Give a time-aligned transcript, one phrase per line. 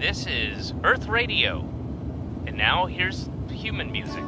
[0.00, 1.60] This is Earth Radio.
[2.46, 4.24] And now here's human music.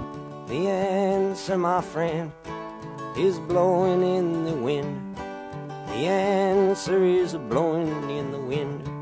[0.47, 2.31] The answer, my friend,
[3.17, 5.17] is blowing in the wind.
[5.17, 9.02] The answer is blowing in the wind.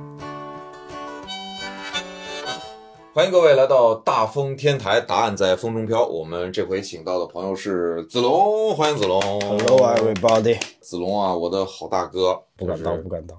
[3.12, 6.06] 欢迎各位来到大风天台，答案在风中飘。
[6.06, 9.20] 我们这回请到的朋友是子龙，欢迎子龙。
[9.40, 13.36] Hello everybody，子龙啊，我的好大哥，不敢当，不敢当。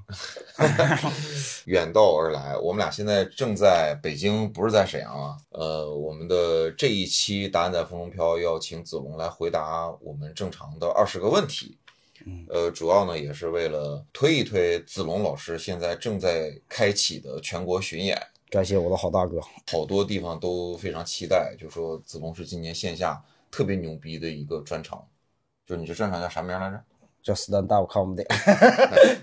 [1.67, 2.57] 远道而来。
[2.57, 5.37] 我们俩现在正在北京，不是在沈阳啊。
[5.51, 11.77] 呃，我们的这一期答案在风中飘，要请子龙来回答我们正常的二十个问题。
[12.49, 18.21] 呃，主要呢也是为了推一推子龙老师现在正在开启的全国巡演。
[18.51, 19.39] 感谢我的好大哥，
[19.71, 25.01] 好多地方都非常期待，就说子龙是今年线下特别牛逼的一个专场，
[25.65, 26.83] 就是你这专场叫啥名来着？
[27.23, 28.25] 叫 stand up comedy，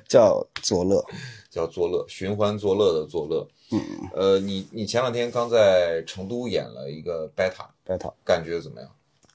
[0.09, 1.05] 叫作乐。
[1.51, 3.47] 叫作乐，寻欢作乐的作乐。
[3.71, 3.81] 嗯，
[4.15, 8.11] 呃，你你前两天刚在成都演了一个 Beta，Beta，。
[8.25, 8.91] 感觉怎么样？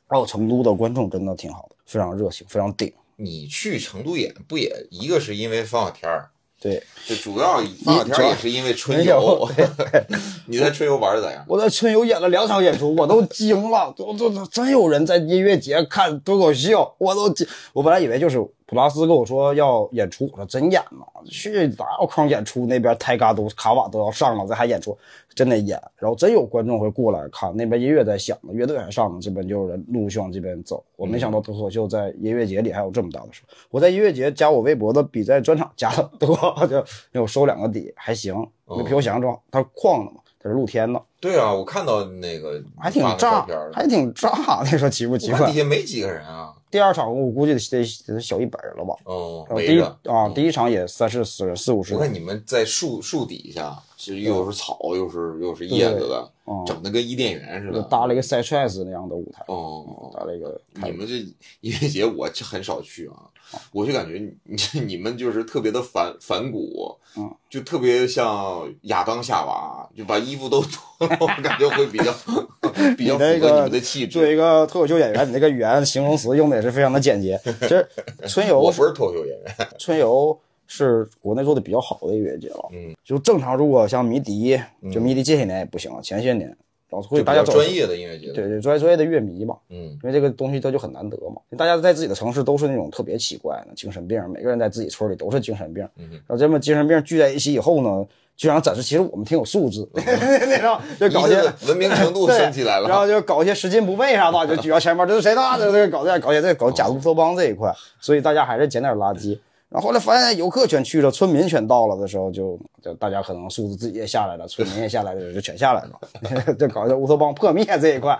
[0.07, 2.91] 哦，成都的观众真的挺好的，非常热情，非常顶。
[3.15, 6.31] 你去成都演不也一个是因为方小天儿，
[6.63, 9.49] 对，这主要方小天也是因为春游。
[10.47, 11.43] 你在春游玩的咋样？
[11.45, 17.45] 我在春游演了两场演出，我都惊了，都都都真有人在音乐节看脱口秀，我都惊。
[17.73, 21.05] 我本来以为就是普拉斯跟我说要演出，我说真演吗？
[21.25, 22.65] 去哪有空演出？
[22.65, 24.97] 那边泰嘎都卡瓦都要上了，这还演出，
[25.35, 25.79] 真得演。
[25.97, 30.83] 然后真有观众会过来看，那边音乐在响呢，乐队还上呢，这边就有人陆续往这边走。
[30.95, 33.41] 我没想到脱口秀在音乐节里还有这么大的事。
[33.69, 36.35] 我在音乐节加我微博的比在专场加的多，
[36.67, 36.83] 就因
[37.13, 41.01] 为我收两个底还行，没比我想象中，它是旷的嘛，它是露天的。
[41.21, 44.61] 对啊，我看到那个还挺炸还挺炸。
[44.69, 45.57] 你说奇不奇怪底？
[45.59, 46.53] 下没几个人啊。
[46.69, 48.95] 第二场我估计得得得小一百人了吧？
[49.05, 51.93] 嗯，然后第一啊，嗯第一场也三四十人，四五十。
[51.93, 57.81] 我看你们在树树底下，是又是草又是又是叶子的，嗯整的跟伊甸园似的。
[57.83, 61.15] 搭了一个 r e s 那样的舞台，哦，搭了一个你们这
[61.61, 63.29] 音乐节我这很少去啊，
[63.71, 72.13] 我就感觉你 你们就是特别的反反骨，嗯，就特别像亚当夏娃，就把衣服都脱了，我感觉会比较
[72.97, 74.33] 比较符合你们的气质作为质。
[74.33, 77.39] 一个脱口秀演员，你那个语言形容词用的也是非常的简洁。
[77.61, 77.87] 其实
[78.27, 80.37] 春游我不是脱口秀演员，春游
[80.67, 82.69] 是国内做的比较好的音乐节了。
[82.71, 84.59] 嗯，就正常，如果像迷笛，
[84.91, 86.47] 就迷笛这些年也不行了，前些年，
[86.89, 88.31] 然后会大家专业的音乐节。
[88.31, 89.55] 对，对专业专业的乐迷嘛。
[89.69, 91.41] 嗯，因为这个东西它就很难得嘛。
[91.57, 95.83] 大家在自己的城市都是那种特别奇怪的精神病，每个人在自己村里都是精神病。
[95.97, 102.87] 嗯哼然后这么精神病聚在一起以后呢，就想展示其实我们挺有素质， 那种 就搞些文明程度对升起来了。
[102.89, 105.41] 然后就搞一些拾金不昧啥的，就举到前面，这是谁的？
[105.59, 109.37] 这这搞这搞些这搞假乌托邦这一块，所以大家还是捡点垃圾。
[109.73, 115.99] 然后后来发现游客全去了，村民全到了的时候就，就大家可能素质自己也下来了，村民也下来了，就全下来了，
[116.53, 118.13] 就搞这乌托邦破灭这一块。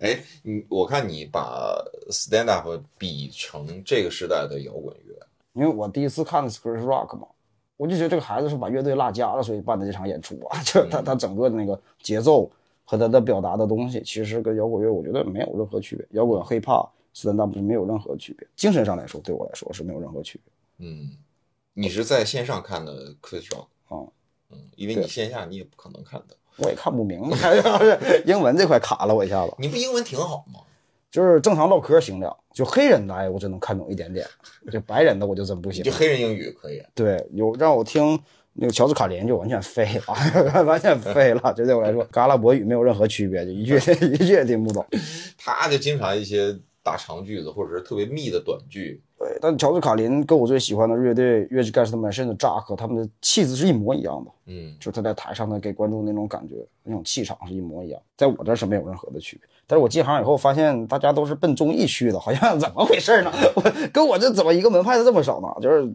[0.00, 1.76] 哎，你我看你把
[2.08, 5.14] stand up 比成这个时代的摇滚乐，
[5.52, 7.28] 因为我第一次看的是 Chris Rock 嘛，
[7.76, 12.50] 我就觉得这个孩子是把乐队落家了，所以办的这场演出啊， 就他他整个的那个节奏
[12.86, 20.86] 和他的表达的东西，其实跟摇滚乐我觉得没有任何区别，摇滚 hip hop stand up 是没有任何区别，精神上来说对我来说是没有任何区别。
[20.86, 21.10] 嗯，
[21.74, 24.08] 你是在线上看的 Chris Rock，嗯
[24.50, 26.36] 嗯，因为你线下你也不可能看到。
[26.58, 30.60] 我也看不明白， 就是英文这块卡了我一下子，你不英文挺好吗？
[31.10, 34.26] 就是正常唠嗑行了，就黑人的哎我只能看懂一点点，
[34.70, 35.90] 就白人的我就真不行就。
[35.90, 36.82] 黑人英语可以。
[36.94, 38.18] 对，有让我听
[38.52, 41.54] 那个乔治卡林就完全废了， 完全废了。
[41.56, 43.76] 这对我来说，跟阿拉伯语没有任何区别，就一句
[44.06, 44.84] 一句也听不懂。
[45.38, 49.02] 他就经常一些大长句子，或者是特别密的短句。
[49.18, 58.00] 对，但乔治卡林跟我最喜欢的乐队 Rage Against the Machine 的扎克，他们的气质是一模一样的，嗯，就是他在台上的给观众那种感觉，那种气场是一模一样。
[58.16, 59.48] 在我这儿是没有任何的区别。
[59.66, 63.32] 但是我进行以后发现，大家都是奔综艺去的，好像 怎么回事呢？
[63.56, 65.48] 我跟我这怎么一个门派的这么少呢？
[65.60, 65.92] 就是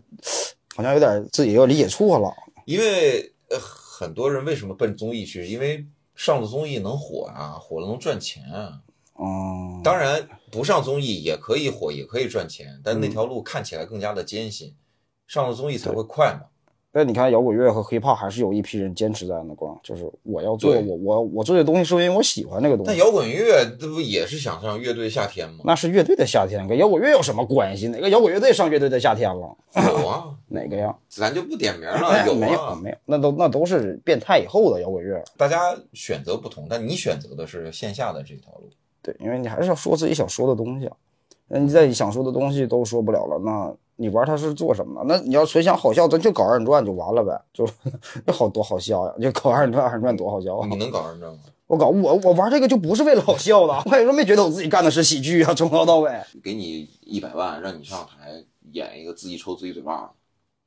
[0.76, 2.30] 好像有点自己又理解错了。
[2.66, 5.46] 因为呃，很多人为什么奔综艺去？
[5.46, 5.86] 因为
[6.16, 8.82] 上了综艺能火啊，火了能赚钱啊。
[9.24, 14.76] 嗯，当然，不上综艺也可以火，也可以赚钱，但那条路看起来更加的艰辛。
[15.28, 16.42] 上了综艺才会快嘛。
[16.94, 22.90] 但你看摇滚乐和 hiphop 还是有一批人坚持在那光，就是我要做我我我做这东西是因为我喜欢那个东西。
[22.90, 25.60] 但摇滚乐这不也是想上乐队夏天吗？
[25.64, 27.88] 那是乐队的夏天，跟摇滚乐有什么关系？
[27.88, 29.56] 哪个摇滚乐队上乐队的夏天了？
[29.74, 30.94] 有啊， 哪个呀？
[31.08, 32.26] 咱就不点名了。
[32.28, 35.24] 有没有啊，没有，那都那都是变态以后的摇滚乐。
[35.38, 38.70] 大家选择不同，但你选择的是线下的这条路。
[39.02, 40.96] 对，因为你还是要说自己想说的东西啊。
[41.48, 45.16] 那你在想说的东西都说不了了，那你玩它是做什么呢？
[45.16, 47.68] 那你要纯想好笑，咱就搞二人转就完了呗，就
[48.26, 50.68] 那好多好笑呀，就搞二人转，二人转多好笑啊！
[50.70, 51.40] 你能搞二人转吗？
[51.68, 56.12] 我搞我我玩这个就不是为了好笑的，我有时候没觉得我自己干的是喜剧啊，从头到尾。
[56.44, 60.10] 给你一百万，让你上台演一个自己抽自己嘴巴子，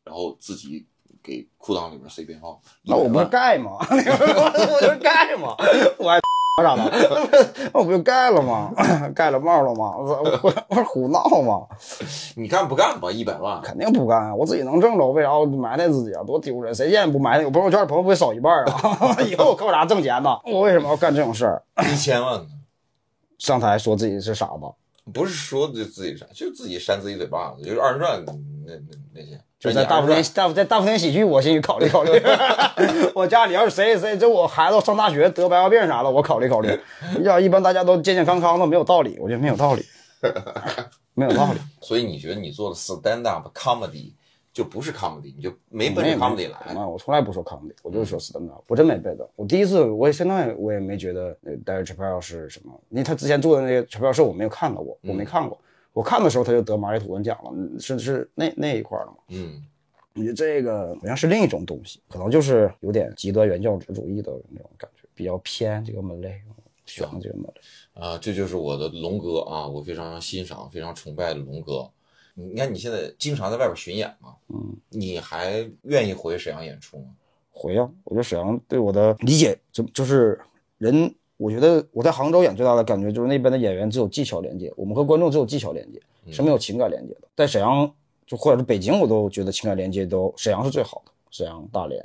[0.04, 0.86] 然后自己
[1.22, 3.78] 给裤裆里面塞鞭炮，那我不是100万盖吗？
[3.90, 5.56] 我就是盖吗？
[5.98, 6.12] 我
[6.56, 7.70] 还啥的？
[7.74, 8.70] 我不就盖了吗？
[9.14, 9.92] 盖了帽了吗？
[9.96, 11.66] 我我我是胡闹吗？
[12.36, 13.10] 你干不干吧？
[13.10, 14.34] 一百万，肯定不干啊！
[14.34, 16.22] 我自己能挣着，为啥要埋汰自己啊？
[16.24, 16.72] 多丢人！
[16.74, 17.44] 谁见不埋汰？
[17.44, 19.16] 我朋友圈朋友不会少一半啊？
[19.28, 20.38] 以后我靠啥挣钱呢？
[20.44, 21.62] 我为什么要干这种事儿？
[21.92, 22.40] 一千万？
[23.38, 24.60] 上台说自己是傻子，
[25.12, 28.24] 不是说就自己扇，就自己扇自己嘴巴子，就是二人转
[28.66, 28.80] 那那
[29.14, 32.10] 那些，就在大福田大在大福田喜剧，我先去考虑考虑。
[33.14, 36.80] 我家里要是谁谁，就我孩子上大学得白化病啥的，我考虑考虑。
[37.22, 39.84] 要一般大家都健健康康的，没有道理，我觉得没有道理，
[41.14, 41.60] 没有道理。
[41.82, 44.12] 所以你觉得你做的 stand up comedy
[44.54, 46.56] 就不是 comedy，你就没奔着没 comedy 来？
[46.72, 49.28] 啊，我从来不说 comedy，我就是说 stand up，我真没背的。
[49.34, 55.58] 我第一次，我也现在我也没觉得呃 Dave Chappelle 是什么，因为他之前做的那些 Chappelle 秀我没有看到过，我没看过。
[55.92, 59.16] 我看的时候他就得马里图文奖了，嗯是是那那一块儿的嘛。
[59.28, 59.60] 嗯，
[60.14, 66.40] 我觉得这个好像是另一种东西，可能就是有点极端原教旨主义的那种感觉，比较偏这个门类，
[66.86, 68.00] 选的这个门类。
[68.00, 71.90] 啊，这就是我的龙哥啊，我非常欣赏、非常崇拜的龙哥。
[72.34, 77.04] 你看你现在经常在外边巡演嘛，嗯，你还愿意回沈阳演出吗？
[77.52, 77.88] 回啊！
[78.02, 80.40] 我觉得沈阳对我的理解，就就是
[80.78, 86.00] 人，我觉得我在杭州演最大的感觉就是那边的演员只有技巧连接，我们和观众只有技巧连接，
[86.32, 87.28] 是没有情感连接的。
[87.36, 87.88] 在沈阳
[88.26, 92.04] 就或者是北京，我都觉得情感连接都沈阳是最好的，沈阳、大连，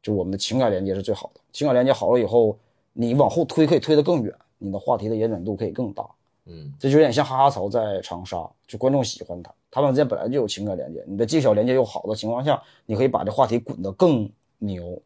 [0.00, 1.40] 就我们的情感连接是最好的。
[1.52, 2.56] 情感连接好了以后，
[2.92, 6.08] 你往后推可以推得更远，你的话题的延展度可以更大。
[6.48, 14.28] 嗯这就有点像哈哈曹在长沙，就观众喜欢他，他们之间本来就有情感连接，你的技巧连接又好的情况下，你可以把这话题滚得更
[14.58, 15.00] 牛，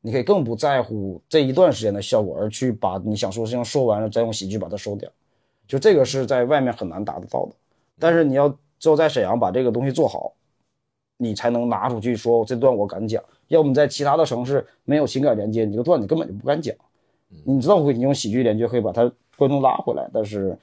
[0.00, 5.10] 你可以更不在乎这一段时间的效果，而去把你想说的事情说完了，再用喜剧把它收掉。
[5.66, 7.52] 就这个是在外面很难达得到的，
[7.98, 8.48] 但是你要
[8.78, 10.32] 只有在沈阳把这个东西做好，
[11.16, 13.22] 你才能拿出去说这段我敢讲。
[13.48, 16.74] 要么在其他的城市没有情感连接，你这个段子根本就不敢讲。
[17.44, 20.56] 你知道会你用喜剧连接可以把它观众拉回来，但是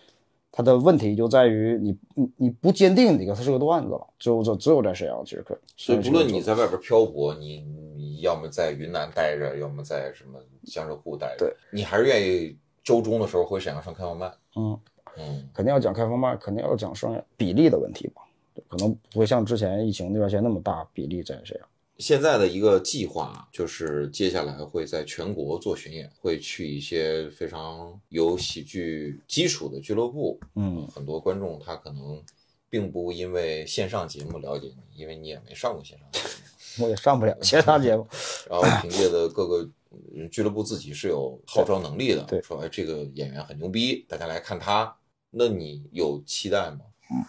[0.52, 5.58] 他的问题就在于你你你不坚定你个它是个段子了，只有只只有在沈阳其实可以。
[5.78, 7.62] 所以不论你在外边漂泊，你
[7.96, 14.30] 你要么在云南待着，要么在什么江浙沪待着，对你还是愿意周中的时候回沈阳上开放麦。
[14.58, 14.78] 嗯，
[15.18, 18.22] 嗯，肯定要讲开放麦，肯定要讲商业比例的问题吧，
[18.54, 21.68] 对可能不会像之前疫情那段时间那么大比例在沈阳。
[22.02, 30.40] 现在的一个计划就是接下来会在全国做巡演，会去一些非常有喜剧基础的俱乐部。
[30.56, 32.20] 嗯，很多观众他可能
[32.72, 36.26] 并不因为线上节目了解你，因为你也没上过线上节目。
[36.84, 38.08] 我也上不了线上节目。
[38.50, 39.70] 然后凭借的各个
[40.16, 44.92] 嗯俱乐部自己是有号召能力的，对说哎这个演员很牛逼，大家来看他。
[45.30, 46.80] 那你有期待吗？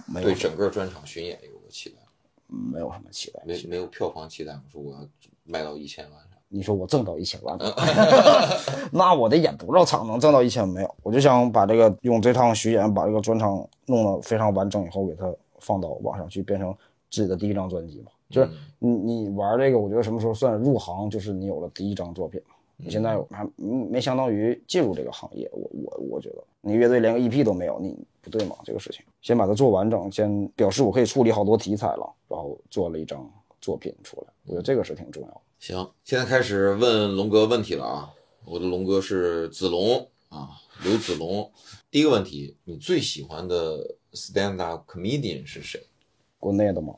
[0.07, 1.52] 没有对整个专场巡演有？
[2.73, 3.43] 没有什么期待。
[3.47, 4.71] 没没有票房期待我？
[4.71, 5.09] 说我要
[5.45, 6.37] 卖到一千万啥？
[6.49, 7.59] 你说我挣到一千万，
[8.93, 10.95] 那我得演多少场能挣到一千没有？
[11.03, 16.77] 我就想把这个用这趟巡演把这个专场弄得非常完整以后，给它放到网上去，变成
[17.11, 18.11] 自己的第一张专辑嘛。
[18.29, 22.52] 就是你你玩这个，我觉得什么时候算入行，就是你有了第一张作品嘛。
[22.85, 28.57] 你现在还嗯没相当于进入这个行业，我我我觉得你乐队连个 EP 都没有，你不对嘛？
[28.65, 35.41] 这个事情先把它做完整，先表示我可以处理好多题材了，然后做了一张作品出来，我觉得这个是挺重要的。
[35.61, 38.13] 行，现在开始问龙哥问题了啊！
[38.45, 40.51] 我的龙哥是子龙啊，
[40.83, 41.49] 刘子龙。
[41.89, 45.81] 第一个问题，你最喜欢的 stand up comedian 是谁？
[46.41, 46.97] 国内的吗，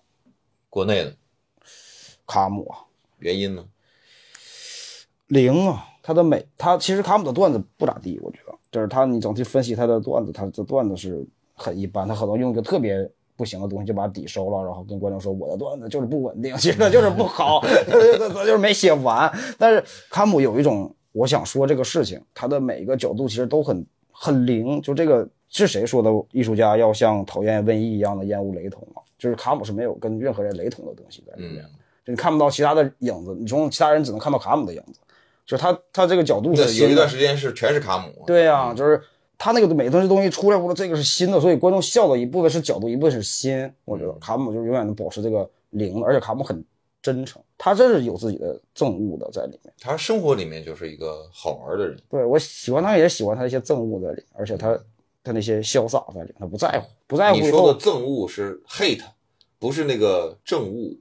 [0.70, 1.14] 国内的，
[2.26, 2.86] 卡姆啊，
[3.18, 3.68] 原因呢？
[5.28, 19.32] 零啊，他的美，他其实卡姆的段子不咋地，我觉得，就是他你整体分析他的段子，他的段子是很一般，他可能用一个特别不行的东西就把底收了，然后跟观众说我的段子就是不稳定，其实他就是不好， 他他就是没写完。
[19.58, 26.10] 但是卡姆有一种我想说这个事情，他的每一个角度其实都很很灵，就这个是谁说的？
[26.32, 29.00] 艺术家要像讨厌瘟疫一样的厌恶雷同啊？
[29.18, 31.70] 就是卡姆是没有跟任何人雷同的东西在里面，嗯
[32.04, 35.00] 就你看不到其他的影子，你从其他人只能看到卡姆的影子。
[35.46, 38.24] 就是他他这个角度有一段时间是全是卡姆。
[38.26, 39.00] 对呀、就是
[39.36, 43.70] 他那个每东西东西出来，我说这个是新的，所以观众笑的一部分是角度，一部分是新。
[43.84, 46.64] 我觉得卡姆就是永远能保持这个零的，而且卡姆很
[47.02, 49.72] 真诚，他这是有自己的憎恶的在里面。
[49.78, 51.98] 他生活里面就是一个好玩的人。
[52.08, 54.78] 对我喜欢他，也喜欢他一些憎恶在里，而且他
[55.22, 59.02] 他那些潇洒在里，他不在乎，不在乎你说的憎恶是 hate，
[59.58, 60.96] 不是那个政务，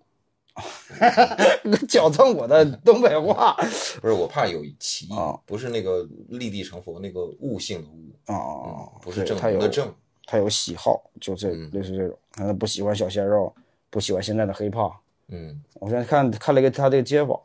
[1.88, 3.56] 矫正我的东北话。
[4.02, 8.36] 不是我怕有歧义啊，不是那个立地成佛那个悟性的悟，啊
[8.68, 9.96] 嗯，不是对他有正常的正。
[10.26, 13.54] 他有喜好，就这嗯类似这种，他不喜欢小鲜肉，
[13.90, 14.94] 不喜欢现在的 hiphop。
[15.30, 17.40] 嗯我现在看看了一个他这个街访，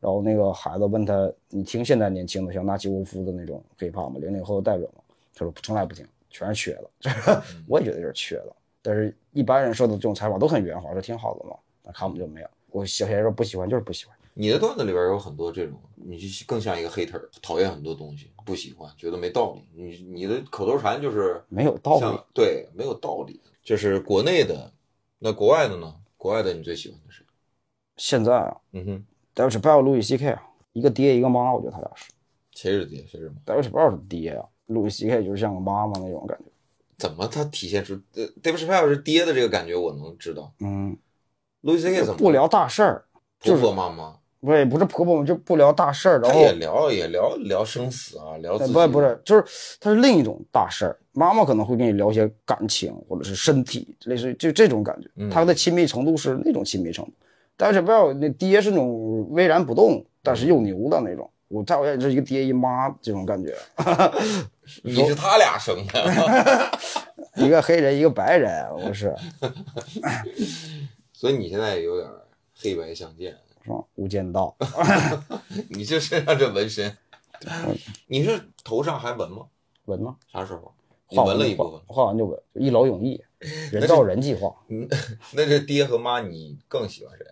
[0.00, 4.18] 然后那个孩子问他：“你听现在年轻的像纳奇沃夫的那种 hiphop 吗？
[4.20, 5.02] 零零后的代表吗？”
[5.34, 11.56] 他说：“从来不听，全是缺的。” 我也觉得有点缺的，但是一般人受的这种采访都很圆滑，说挺好的嘛。
[11.86, 14.16] 那看我们就没有，我小鲜肉不喜欢就是不喜欢。
[14.34, 19.62] 你的段子里边有很多这种，你就更像一个 hater，讨厌很多东西，不喜欢，觉得没道理。
[19.72, 23.40] 你你的口头禅就是没有道理，对，没有道理。
[23.62, 24.70] 这是国内的，
[25.18, 25.94] 那国外的呢？
[26.18, 27.24] 国外的你最喜欢的是？
[27.96, 29.06] 现在啊嗯哼
[29.96, 32.10] 易 C K 啊，一个爹一个妈，我觉得他俩是。
[32.52, 36.44] 谁是爹，谁是妈？Dave Chappelle 是爹啊，路易 C K 就是像个妈妈那种感觉。
[36.98, 40.52] 怎么他体现出呃，David Chappelle 是爹的这个感觉，我能知道。
[40.60, 40.96] 嗯，
[41.66, 42.04] Louis C.K.
[42.04, 43.04] 怎么不聊大事儿，
[43.40, 44.14] 婆婆妈妈？
[44.40, 48.56] 不是不是婆婆，就不聊大事儿，然后也聊也聊聊生死啊，聊。
[48.56, 49.44] 不不是，就是
[49.80, 50.96] 它是另一种大事儿。
[51.12, 55.08] 妈妈可能会跟你聊些感情或者是身体，类似于就这种感觉。
[55.16, 57.12] 嗯他的亲密程度是那种亲密程度，
[57.56, 61.28] 但是不要那爹是那种巍然不动，但是又牛的那种。
[61.48, 63.52] 我在我眼里是一个爹一妈这种感觉，
[64.84, 66.70] 你是他俩生的，
[67.44, 69.14] 一个黑人一个白人，我是
[71.18, 72.06] 所以你现在有点
[72.54, 73.34] 黑白相间。
[73.64, 73.82] 是吧？
[73.94, 74.54] 无间道，
[75.70, 76.94] 你这身上这纹身，
[78.06, 79.46] 你是头上还纹吗？
[79.86, 80.18] 纹吗？
[80.30, 80.74] 啥时候？
[81.08, 82.04] 你画了一部分画，。
[82.04, 83.20] 完就纹，一劳永逸，
[83.72, 84.54] 人造人计划。
[84.68, 84.86] 嗯，
[85.32, 87.26] 那这爹和妈，你更喜欢谁？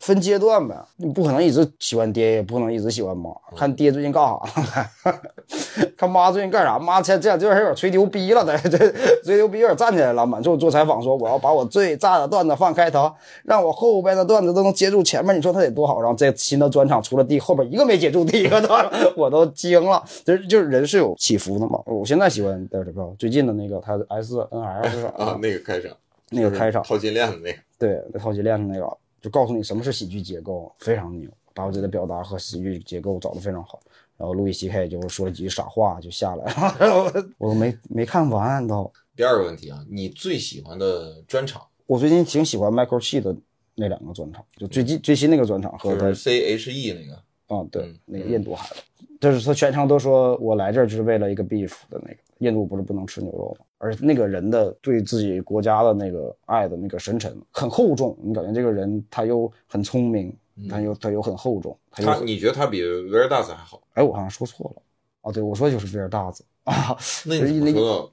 [0.00, 3.30] 分阶段呗，你不可能一直喜欢爹，也不可能一直喜欢妈。
[3.54, 5.20] 看爹最近干啥了，
[5.94, 6.78] 看妈最近干啥。
[6.78, 8.90] 妈这这这有点吹牛逼了，这这
[9.22, 10.24] 吹牛逼有点站起来了。
[10.24, 13.12] 满处做采访说我要把我最炸的段子放开头，
[13.44, 15.36] 让我后边的段子都能接住前面。
[15.36, 16.00] 你说他得多好？
[16.00, 20.02] 然后这新的专场出了第后边一个没接住第一个段子， 我都惊了。
[20.24, 21.78] 就是就是人是有起伏的嘛。
[21.84, 25.92] 我现在喜欢戴尔高，最近的那个他 S N L 是啥啊，那个开场，
[26.30, 27.58] 那个开场套金链子那个。
[27.78, 33.80] 对，套金链的那个，就告诉你什么是喜剧结构，非常牛，把我自己的表达和喜剧结构找得非常好。
[34.16, 38.92] 然后路易 C K 就说了几句傻话就下来了， 我都没没看完都。
[39.16, 43.34] 第二个问题啊，你最喜欢的专场我最近挺喜欢 Michael Che 的
[43.74, 48.82] 那两个专场，就最近最新那个专场和他 C H E 那个，啊，对嗯，那个印度孩子，
[49.20, 53.66] 就是他全程都说我来这儿就是为了一个 beef 的那个，印度不是不能吃牛肉吗？
[53.78, 60.34] 而那个人的对自己国家的那个爱的那个深沉很厚重，你感觉这个人他又很聪明，
[60.68, 63.80] 他又他又很厚重，他他你觉得他比维尔大斯还好？
[63.94, 64.82] 哎，我好像说错了，
[65.22, 68.12] 哦，对我说的就是威尔大子 啊，那你怎么说到？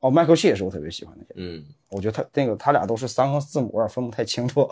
[0.00, 4.68] 哦，Michael Che 也是我特别喜欢的人，嗯，我觉得他那个他俩都是三个字母，有点分不太清楚。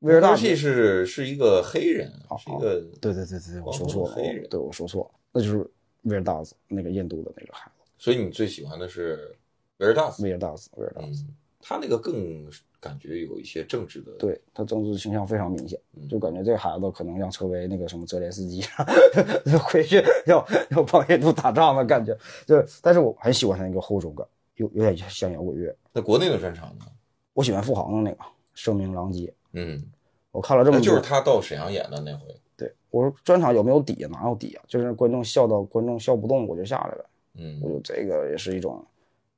[0.00, 5.68] 威尔大子大戏是是一个黑人，哦是一个对对对对，我说错了，黑人对我说错了，那就是
[6.02, 7.90] 威尔大斯那个印度的那个孩子。
[7.98, 9.36] 所以你最喜欢的是
[9.78, 10.22] 威尔大斯。
[10.22, 12.48] 威尔大斯，威尔大斯，嗯，他那个更
[12.80, 18.62] 感觉有一些政治的。，对他政治倾向非常明显，嗯就感觉这个孩子可能要成为那个什么泽连斯基，
[19.66, 22.16] 回去要要帮印度打仗的感觉。
[22.46, 24.24] 就但是我很喜欢他那个厚重感，
[24.54, 25.76] 有有点像摇滚乐。
[25.92, 26.84] 那国内的专场呢？
[27.32, 28.22] 我喜欢付航的那个
[28.54, 29.82] 《声名狼藉》，嗯，
[30.30, 32.34] 我看了这么多，就是他到沈阳演的那回。
[32.56, 34.10] 对我说专场有没有底啊？
[34.12, 34.64] 哪有底啊？
[34.66, 37.04] 就是观众笑到观众笑不动，我就下来了。
[37.34, 38.84] 嗯我觉得这个也是一种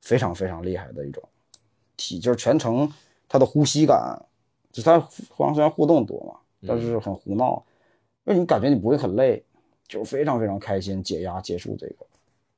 [0.01, 1.21] 非常非常厉害的一种
[1.97, 2.91] 体，就是全程
[3.29, 4.19] 他的呼吸感，
[4.71, 7.63] 就他互相虽然互动多嘛，但是很胡闹，
[8.25, 9.43] 因为你感觉你不会很累，
[9.87, 11.95] 就是非常非常开心，解压结束这个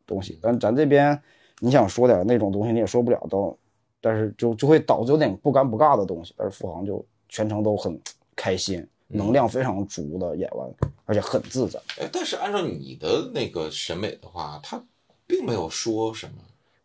[0.06, 0.40] 东西。
[0.42, 1.22] 但咱这边
[1.60, 3.58] 你想说点那种东西你也说不了都，
[4.00, 6.34] 但是就就会导致有点不尴不尬的东西。
[6.38, 8.00] 但是付航就全程都很
[8.36, 10.70] 开心，能量非常足的演完，
[11.06, 11.80] 而且很自在。
[11.98, 14.80] 哎，但是按照你的那个审美的话，他
[15.26, 16.34] 并没有说什么，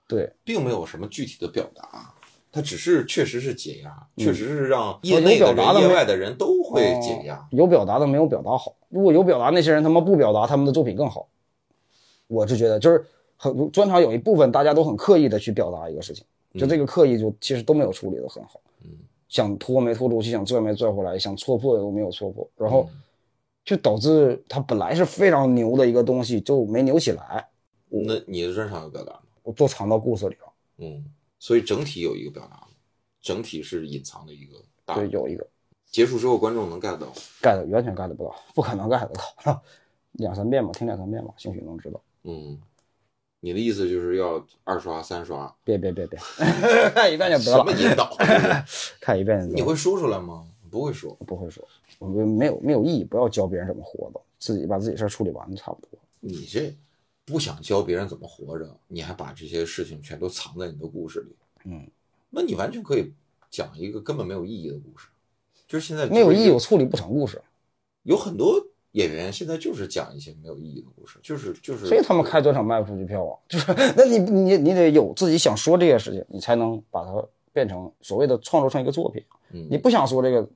[0.07, 2.15] 对，并没有什么具体的表达，
[2.51, 7.47] 他只是确实是解压，确实是让有业内的人、表达的没业外的人都会解压。
[7.51, 8.75] 有表达的没有表达好。
[8.89, 11.29] 如果有表达，那些人他妈不表达，他们的作品更好。
[12.27, 13.05] 我是觉得，就是
[13.37, 16.25] 很专场有一部分大家都很刻意的去表达一个事情，
[16.55, 18.59] 就这个刻意就其实都没有处理的很好。
[18.83, 18.91] 嗯，
[19.29, 23.03] 想拖没拖出去，想拽没拽回来，想戳破又没有戳破，然后嗯
[23.65, 27.47] 就导致他本来是非常牛的一个东西就没牛起来。
[27.91, 29.21] 那你的专场有表达吗？
[29.43, 30.53] 我都藏到故事里了。
[30.79, 31.05] 嗯，
[31.39, 32.69] 所以整体有一个表达吗，
[33.21, 34.95] 整体是隐藏的一个大。
[34.95, 35.47] 对，有一个
[35.85, 37.07] 结束之后观众能 get 到。
[37.43, 39.63] get 完全 get 不到，不可能 get 得到。
[40.13, 42.01] 两三遍吧，听两三遍吧，兴许能知道。
[42.25, 42.59] 嗯，
[43.41, 46.19] 你的意思就是要二刷三刷， 别别别别，
[46.95, 48.17] 看一遍就得了什么，引导？
[49.01, 49.55] 看一遍就得了。
[49.55, 50.47] 你会说出来吗？
[50.71, 51.15] 不会说。
[51.27, 51.67] 不会说？
[51.99, 55.99] 我们没有没有意义，不要教别人怎么活的，自己把自己事儿处理完就差不多。
[56.21, 56.75] 你这
[57.25, 61.89] 不想教别人怎么活着，你还把这些事情全都藏在你的故事里，嗯，
[62.31, 63.13] 那你完全可以
[63.51, 65.09] 讲一个根本没有意义的故事。
[65.67, 67.41] 就是现在没有意义，我处理不成故事，
[68.03, 68.67] 有很多
[68.99, 73.39] 演员现在就是讲一些没有意义的故事，就是就是，所以他们开专场卖不出去票啊。
[73.49, 79.23] 就是，那你你你得有自己想说这些事情，你才能把它变成所谓的创作成一个作品。
[79.53, 80.49] 嗯你不想说这个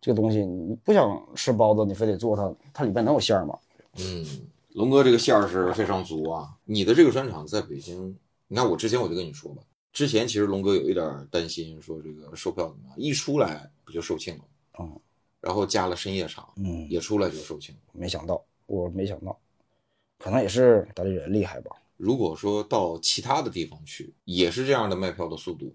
[0.00, 3.58] 这个东西，你不想吃包子，你非得做它，它里边能有馅儿吗？
[3.98, 4.24] 嗯，
[4.70, 6.48] 龙哥这个馅儿是非常足啊。
[6.64, 8.16] 你的这个专场在北京，
[8.48, 14.44] 你看我之前我就跟你说吧，之前其实龙哥有一点担心，说这个售票怎么样，一出来不就售罄了，
[14.78, 15.00] 嗯
[15.40, 17.74] 然后加了深夜场，嗯，也出来就售罄。
[17.92, 19.38] 没想到，我没想到，
[20.18, 21.70] 可能也是当地人厉害吧。
[21.96, 25.74] 如果说到其他的地方去，也是这样的卖票的速度，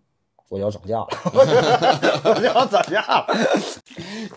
[0.49, 3.27] 我要涨价了， 我要涨价了。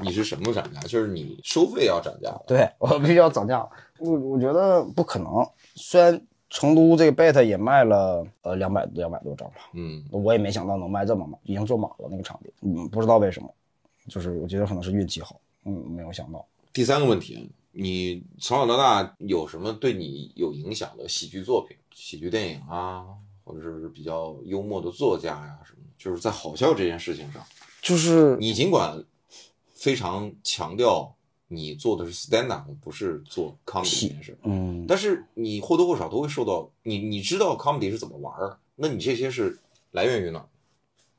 [0.02, 0.80] 你是什么涨价？
[0.82, 2.44] 就是你收费要涨价了。
[2.46, 3.70] 对我必须要涨价了。
[3.98, 6.20] 我我觉得不可能，虽然
[6.50, 12.52] 成都这个 beta 也卖了呃两百两百多张吧，嗯，我也没想到能卖这么满，已经坐满了那个场地。
[12.62, 13.52] 嗯，不知道为什么，
[14.08, 16.46] 就是我觉得可能是运气好，嗯，没有想到。
[16.72, 23.04] 第三个问题，你从小到大有什么对你有影响的喜剧作品、喜剧电影啊，
[23.44, 25.90] 或者是比较幽默的作家呀、什么的？
[25.98, 27.44] 就是在好笑这件事情上，
[27.82, 29.04] 就是你尽管
[29.74, 31.12] 非常强调
[31.48, 39.58] 你做的是 stand up，不是做 comedy 这件事，嗯，但是你或多或少都会受到你你知道 comedy 是怎么玩儿，那你这些是
[39.90, 40.48] 来源于哪儿？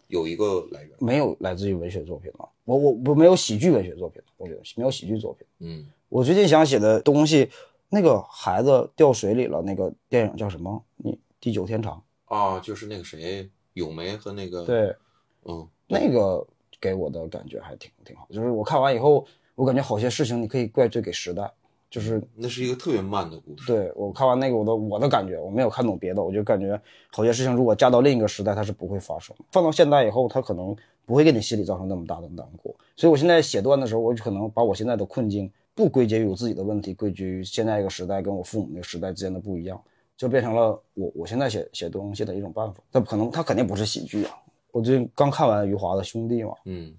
[0.10, 2.50] 有一个来源，没有来自于文学作品了。
[2.66, 5.48] 我我我没有喜剧文学作品，我觉得没有喜剧作品。
[5.60, 7.50] 嗯，我最近想写的东西，
[7.90, 10.84] 那个孩子掉水里了，那个电影叫什么？
[10.98, 12.04] 你地久天长。
[12.26, 14.96] 啊，就是那个谁，咏梅和那个，，对，
[15.44, 16.46] 嗯，那个
[16.82, 18.28] 给我的感觉还挺挺好。
[18.32, 21.52] 就是我看完以后，我感觉好些事情你可以怪罪给时代，
[21.90, 26.80] 就是那是一个特别慢的故事，对我看完那个我的我的感觉，我没有看懂别的，我就感觉
[27.12, 29.36] 好些事情如果嫁到另一个时代，它是不会发生。
[29.52, 32.76] 放到现代以后，它可能不会给你心里造成那么大的难过。
[32.96, 39.82] 所以我现在写段的时候，我就可能把我现在的困境不归结于我自己的问题，归结于现在一个时代跟我父母那个时代之间的不一样，
[40.16, 42.84] 就变成了我我现在写写东西的一种办法。
[42.92, 44.36] 但可能它肯定不是喜剧啊。
[44.72, 46.94] 我最近刚看完余华的《兄弟》嘛，嗯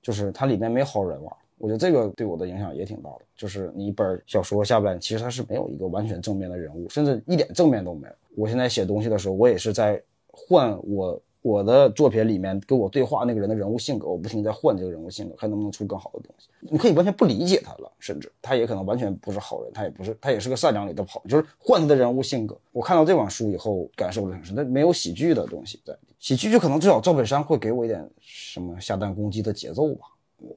[0.00, 3.20] 就是它里面没好人玩，我觉得这个对我的影响也挺大的。
[3.36, 8.14] 就是你一本小说下来，其实它是没有一个完全正面的人物，甚至一点正面都没有。
[8.34, 16.48] 我现在写东西的时候，我也是在换我我的作品里面跟我对话那个人的人物性格，我不停在换这个人物性格，看能不能出更好的东西。
[16.60, 22.58] 你可以完全不理解他了，甚至他也可能完全不是好人，他也不是，他也是个善良里的好，就是换他的人物性格。
[22.72, 25.96] 我看到这本书以后，感受的很深，但没有喜剧的东西在。
[26.18, 30.06] 喜剧就可能至少赵本山会给我一点什么下蛋攻击的节奏吧，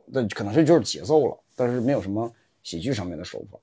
[0.05, 2.31] 那可能是就是节奏了，但是没有什么
[2.63, 3.59] 喜剧上面的手法。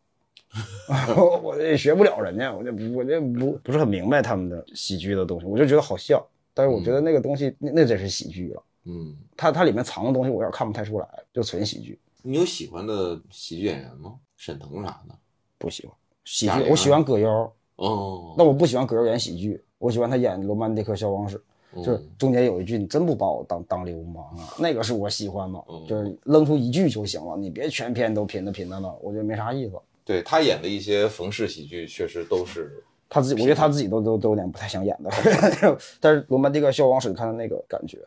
[1.43, 14.17] 我也学不了人家，我就不我就不不是很明白他们的喜剧的东西，我就觉得好笑，但是我觉得那个东西那那真是喜剧了，嗯，它它里面藏的东西我有点看不太出来，就纯喜剧，你有喜欢的喜剧演员吗？
[14.37, 15.15] 沈腾啥的？
[15.57, 21.37] 不喜欢喜剧，我喜欢葛优，哦，那我不喜欢葛优演喜剧，我喜欢他演《罗曼蒂克消亡史》，
[21.77, 25.87] 就是嗯中间有一句“你真不把我当当流氓啊”， 那个是我喜欢的，嗯。
[25.87, 29.73] 就是扔出一句就行了，你别全篇都贫的贫的呢，我觉得没啥意思。
[30.05, 35.11] 对他演的一些冯氏喜剧，确实都是，他自己，我觉得他自己都都都有点不太想演的，
[36.01, 37.99] 但是《罗曼蒂克消亡史》看的那个感觉，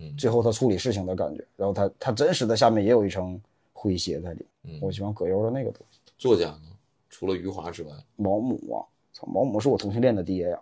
[0.00, 0.12] 嗯。
[0.16, 3.40] 最后他处理事情的感觉，然后他他真实的下面也有一层
[3.74, 4.78] 诙谐在里，嗯。
[4.80, 6.00] 我喜欢葛优的那个东西。
[6.18, 6.62] 作家呢，
[7.08, 10.58] 除了余华之外，毛姆啊，操，毛姆是我同性恋的爹呀！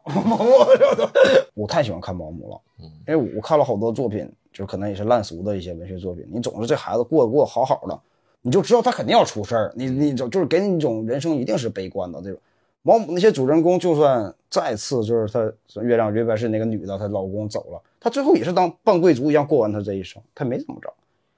[1.54, 6.26] 我太喜欢看毛姆了，嗯因为我看了好多作品，就可能也是烂俗的一些文学作品。
[6.32, 7.98] 你总是这孩子过得过得好好的，
[8.42, 12.38] 你就知道他肯定要出事儿，你你就就是给你一种人生一定是悲观的这种。
[12.82, 20.92] 毛姆那些主人公，就算再次就是他月亮月白是那个女的，她老公走了，她最后也是当半贵族一样过完她这一生，她没怎么着。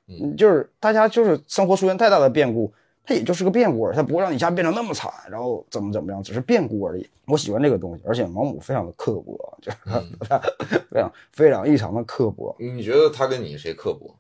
[0.07, 2.73] 嗯，就是大家就是生活出现太大的变故，
[3.05, 7.09] 它也就是个变故它不会让你一下变成那么惨，然后怎么怎么样，只是变故而已。
[7.27, 9.79] 我喜欢这个东西，而且毛姆非常的刻薄，就是
[10.91, 12.55] 非常非常异常的刻薄。
[12.59, 14.15] 你觉得他跟你谁刻薄？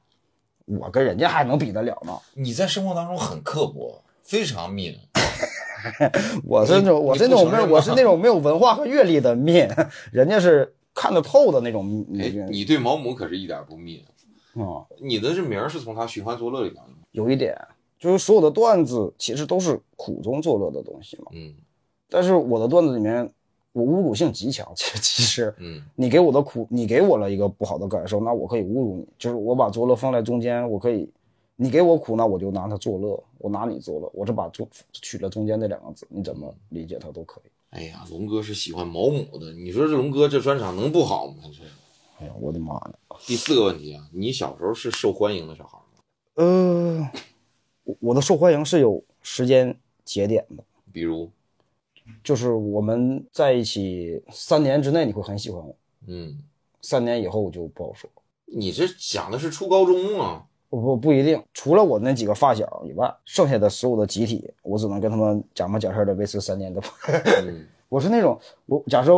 [0.67, 2.19] 我跟人家还能比得了吗？
[2.35, 4.97] 你在生活当中很刻薄，非常 mean。
[6.45, 9.69] 我是那种我是那种没有我是那种没有文化和阅历的面，
[10.13, 14.03] 人家是看得透的那种哎，你对毛姆可是一点不 mean。
[14.55, 16.99] 啊、你的这名是从他《寻欢作乐》里来的吗？
[17.13, 17.57] 有一点
[18.03, 21.27] 就是所有的段子其实都是苦中作乐的东西嘛。
[21.31, 21.55] 嗯
[22.09, 23.33] 但是我的段子里面
[23.71, 24.71] 我侮辱性极强。
[24.75, 31.09] 其实其实嗯 你给我的苦，你给我了一个不好的感受，那我可以侮辱你，就是我把作乐放在中间，我可以，
[31.55, 37.49] 你给我苦，那我就拿它作乐，我拿你作乐，我这把中取了中间那两个字，你怎么理解它都可以。
[37.71, 41.45] 哎呀，龙哥是喜欢毛姆的，你说这龙哥这专场能不好吗？
[41.57, 41.63] 这
[42.19, 42.93] 哎呀，我的妈呀！
[43.27, 45.85] 第四个问题啊，你小时候是受欢迎的小孩吗？
[46.35, 47.11] 呃，
[47.85, 51.29] 我我的受欢迎是有时间节点的，比如，
[52.23, 55.75] 就是我们在一起三年之内你会很喜欢我，
[56.07, 56.39] 嗯，
[56.81, 58.09] 三年以后就不好说。
[58.45, 66.81] 你这讲的是初高中啊，不不不一定，除了我那几个发小以外，剩下的所有的集体，我只能跟他们假模假式的维持三年的。
[67.47, 69.13] 嗯我是那种，我假设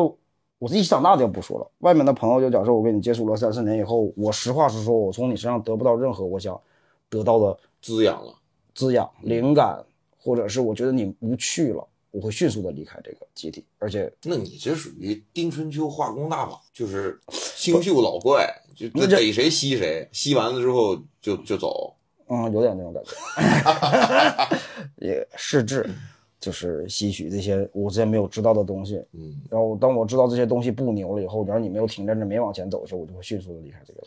[0.59, 6.61] 我是一起长大的就不说了，外面的朋友就假设我跟你接触了三四年以后，我实话实说，我从你身上得不到任何我想
[7.09, 8.35] 得到的滋养了。
[8.75, 9.85] 滋养、灵感，
[10.19, 21.95] 或者是我觉得你无趣了，我会迅速的离开这个集体，而且那你这属于丁春秋化工大法，就是星宿老怪，就那逮谁吸谁，吸完了之后就就走。
[22.27, 24.57] 嗯，有点那种感觉，
[25.07, 25.87] 也试制，
[26.41, 34.03] 就是吸取这些我之前没有知道的东西，嗯，然后当我知道这些东西不牛了以后，然后你没有停在那没往前走的时候，我就会迅速的离开这个。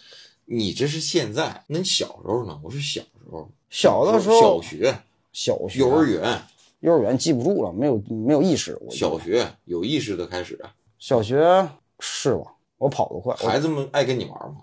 [0.45, 2.60] 你这是现在，那你小时候呢？
[2.63, 4.96] 我是小时候，小的时候小学、
[5.32, 6.42] 小学、幼儿、园、
[6.80, 8.78] 幼儿园记不住了，没有没有意识。
[8.82, 10.60] 我小学有意识的开始，
[11.00, 11.68] 小学
[12.00, 12.54] 是吧？
[12.78, 14.58] 我跑得快，孩子们爱跟你玩吗？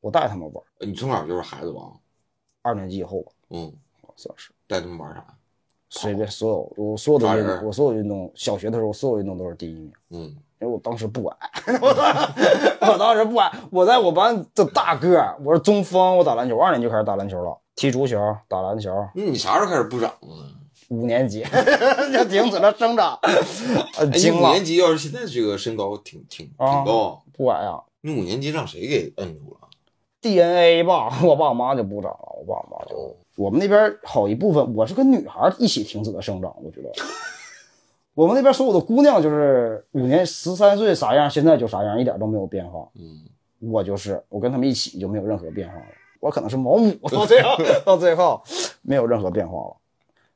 [0.00, 1.96] 我带他们玩，你从小就是孩子王，
[2.62, 3.72] 二年级以后吧，嗯，
[4.16, 5.24] 算是带他们玩啥？
[5.88, 9.92] 随便所有我所有的运动，我所有运动，小学的时候所有运动都是第一名。
[10.10, 10.22] 嗯，
[10.58, 11.36] 因为我当时不矮，
[12.80, 20.28] 我当时不矮，我在我班的大个儿，我是中锋，我打篮球，二年级就开始打篮球了，踢足球、打篮球，那你啥时候开始不长呢？
[20.88, 21.42] 五年级
[22.12, 23.32] 就停止了生长， 呃，
[23.98, 29.68] 哎，你惊了，五年级要是现在这个身高挺挺挺啊高啊，不矮啊你五年级让谁给摁住了
[30.20, 36.90] ？，DNA 吧， 我爸我妈就不长了，我爸我妈就，我们那边好一部分，我是跟女孩一起停止了生长，我觉得。
[38.14, 42.86] 我们那边所有的姑娘就是五年十三岁啥样，现在就啥样，一点都没有变化。
[42.96, 43.24] 嗯，
[43.70, 45.86] 我就是我跟他们一起就没有任何变化了。
[46.22, 48.40] 我可能是毛姆，到最后到最后
[48.80, 49.76] 没有任何变化了。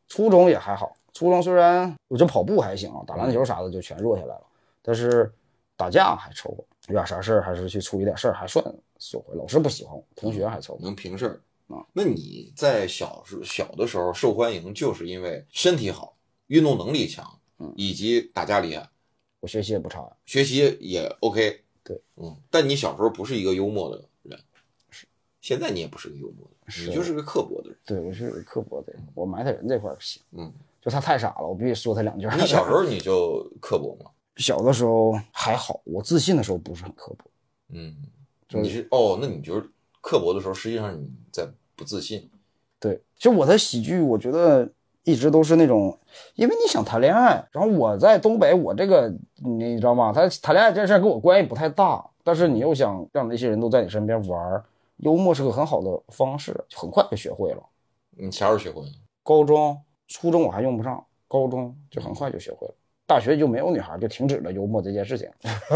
[0.08, 4.42] 初中也还好，初中虽然我就跑步还行啊，打篮球啥的就全弱下来了，
[4.82, 5.32] 但是
[5.76, 8.64] 打架还凑合，有点啥事儿还是去处理点事儿，还算
[8.98, 9.36] 收回。
[9.36, 10.80] 老师不喜欢我，同学还凑合。
[10.82, 11.86] 能平事儿啊。
[11.92, 16.16] 那你在小时小的时候受欢迎，就是因为身体好、
[16.48, 17.24] 运动能力强，
[17.60, 18.88] 嗯以及打架厉害，
[19.38, 21.62] 我学习也不差，学习也 OK。
[21.84, 24.04] 对，嗯，但你小时候不是一个幽默的
[25.46, 27.78] 现在你也不是个幽默的人，你就是个刻薄的人。
[27.86, 32.26] 对我是个刻薄的人，我埋汰人这块儿行，嗯，就他太傻了，我必须说他两句。
[32.36, 34.10] 你小时候 你就刻薄吗？
[34.38, 37.30] 小的时候还好，我自信的时候不是很刻薄。
[37.68, 37.94] 嗯，
[38.48, 42.28] 就你是哦，那你就是刻薄的时候，实际上你在不自信。
[42.80, 44.68] 对，就我的喜剧，我觉得
[45.04, 45.96] 一直都是那种，
[46.34, 50.12] 因为你想谈恋爱，然后我在东北，我这个你知道吗？
[50.12, 54.64] 他谈恋爱这事儿跟我关系不太大，但是你又想让那些人都在你身边玩儿，
[54.98, 57.62] 幽默是个很好的方式，就很快就学会了。
[58.10, 58.92] 你啥时候学会的？
[59.22, 59.78] 高中、
[60.08, 62.74] 初中我还用不上，高中就很快就学会了。
[63.08, 65.30] 大学就没有女孩，就停止了幽默这件事情。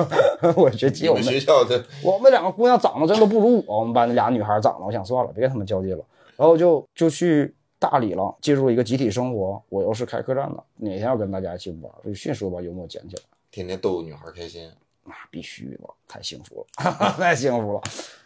[0.57, 6.05] 我学你们基友们学校的我们两个姑娘长得真的不如我，我们班那俩女孩长得，我想算了，别跟她们较劲了，
[6.37, 9.63] 然后就就去大理了，进入了一个集体生活。
[9.69, 14.69] 我又是开客栈的，哪天要跟大家一起玩，就迅速把幽默捡起来，天天逗女孩开心，
[15.05, 17.83] 那必须的，太幸福了， 太幸福了。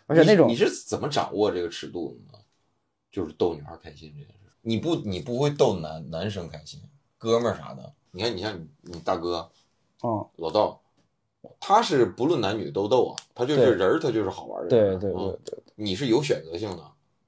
[0.07, 2.45] 而且那种你你是怎么掌握这个尺度的呢？
[3.11, 6.81] 就是逗女孩开心这件事，你不你不会逗男男生开心，
[7.17, 7.93] 哥们儿啥的。
[8.11, 9.51] 你看，你像你你大哥
[10.03, 10.81] 嗯，老道，
[11.59, 15.11] 他是不论男女都逗啊，他就是人儿，他就是好玩儿的对。
[15.11, 15.13] 对
[15.45, 16.83] 对你是有选择性的。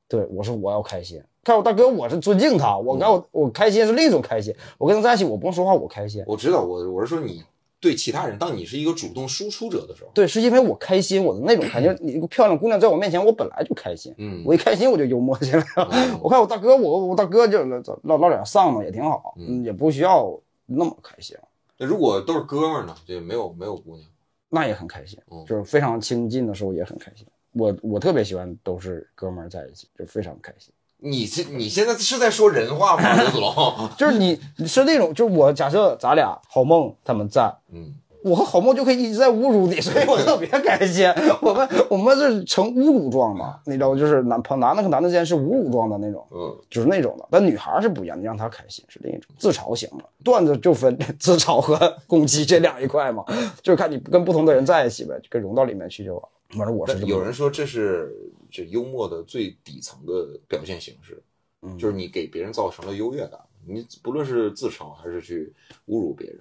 [0.09, 1.23] 对，我说我要开心。
[1.43, 4.55] 看我大哥，我是尊敬他，我跟我我开心是另一种开心。
[4.79, 6.25] 我跟他在一起，我不用说话，我开心。
[6.27, 7.43] 我知道，我我是说你
[7.79, 11.95] 对其他人，当你是一个主动输出者的时候，对，是因为我开心，我的那种开心。
[12.01, 14.15] 你一个漂亮姑娘在我面前，我本来就开心。
[14.19, 15.89] 嗯，我一开心我就幽默起来了。
[15.93, 17.63] 嗯 我看我大哥，我我大哥就
[18.03, 21.37] 唠唠点丧嘛，也挺好，嗯也不需要那么开心，
[21.79, 24.09] 那如果都是哥们儿呢，就没有没有姑娘。
[24.49, 27.27] 那也很开心嗯，就是非常亲近的时候也很开心。
[27.53, 30.73] 我我特别喜欢都是哥们儿在一起，就非常开心。
[30.99, 33.89] 你这你现在是在说人话吗， 刘子龙？
[33.97, 41.07] 就是你你是那种，就是我假设咱俩好梦他们在，嗯，我和好梦就可以一直在侮辱你，所以我特别开心。
[41.43, 47.27] 我们我们是成侮辱状的，你知道，就是男朋男的和男的之间是侮辱状的那种，嗯，就是那种的。
[47.31, 53.23] 但女孩是不一样，你让她开心是另一种，自嘲型的段子就分自嘲和攻击这两一块嘛，
[53.63, 56.29] 就是看你跟不同的人在一起呗，就跟融到里面去就完了。
[56.57, 58.15] 反正我是有人说这是
[58.57, 61.23] 这幽默的最底层的表现形式，
[61.61, 63.39] 嗯就是你给别人造成了优越感。
[63.67, 65.53] 你不论是自嘲还是去
[65.89, 66.41] 侮辱别人，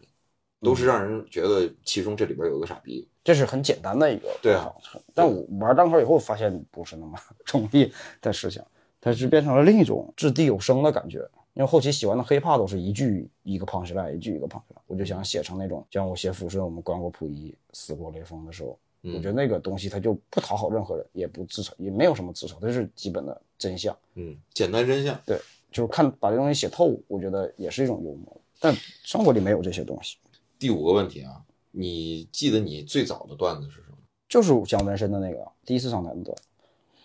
[0.61, 3.05] 都是让人觉得其中这里边有个傻逼。
[3.21, 4.73] 这是很简单的一个对啊，
[5.13, 7.19] 但我玩单口以后发现不是那么
[7.51, 8.63] 容易的事情，
[9.01, 11.27] 它是变成了另一种掷地有声的感觉。
[11.55, 23.95] 因为后期喜欢的 hiphop 都是一句一个 punch line，一句一个 punch line，我就想写成那种，像我写抚顺，我们观过溥仪，死过雷锋的时候，嗯我觉得那个东西它就不讨好任何人，也不自嘲，也没有什么自嘲，它是基本的真相。
[24.15, 25.19] 嗯，简单真相。
[25.25, 25.39] 对，
[25.71, 28.41] 就是看把这东西写透，我觉得也是一种幽默。
[28.59, 30.17] 但生活里没有这些东西，
[30.57, 33.97] 第五个问题啊，你记得你最早的段子是什么？
[34.27, 36.35] 就是讲纹身的那个第一次上台的段。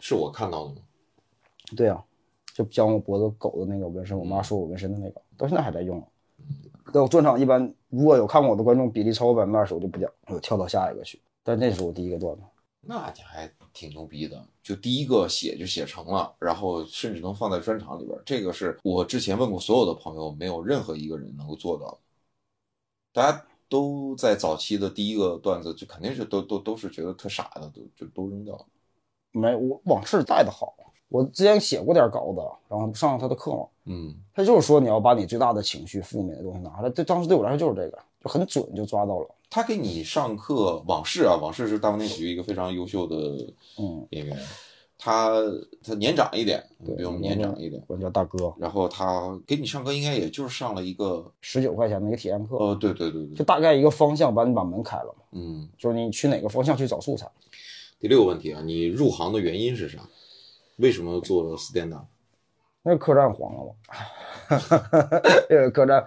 [0.01, 0.81] 是我看到的吗？
[1.77, 2.03] 对啊，
[2.55, 6.03] 就讲我脖子狗的那个纹身，我妈说我纹身的那个，到现在还在用。
[6.93, 11.21] 在我专场一般，如果有看过我的观众比例超过百分之二十，我就不讲，我就跳到下一个去。
[11.42, 12.42] 但那是我第一个段子，
[12.81, 21.98] 那你还挺牛逼的，就第一个写就写成了，然后甚至能放在专场里边儿，这个是我之前问过所有的朋友，没有任何一个人能够做到的。
[23.12, 28.66] 大家都在早期的第一个段子，就肯定是都都都是觉得特傻的，都就都扔掉了。
[29.33, 30.74] 没我往事带的好。
[31.09, 36.90] 我之前写过点稿子，然后上了他的课嘛，嗯他就是说你要把你最大的情绪、负面的东西拿出来。
[36.90, 39.28] 对当时对我来说就是这个，就很准，就抓到了。
[39.48, 43.16] 他给你上课，往事啊，往事是大风天喜剧一个非常优秀的
[43.78, 44.38] 嗯，演员，
[44.96, 45.33] 他
[45.83, 55.68] 他年长一点，对，比我们年长一点，管叫大哥，然后他给你上课应该也就是上了一个，十九块钱的一个体验课，呃，对对对对，就大概一个方向，把你把门开了嘛，嗯。
[55.76, 57.28] 就是你去哪个方向去找素材。
[57.98, 59.98] 第六个问题啊，你入行的原因是啥？
[60.76, 62.04] 为什么做 stand up？
[62.83, 63.74] 那个客栈黄了嘛，
[65.50, 66.06] 那个客栈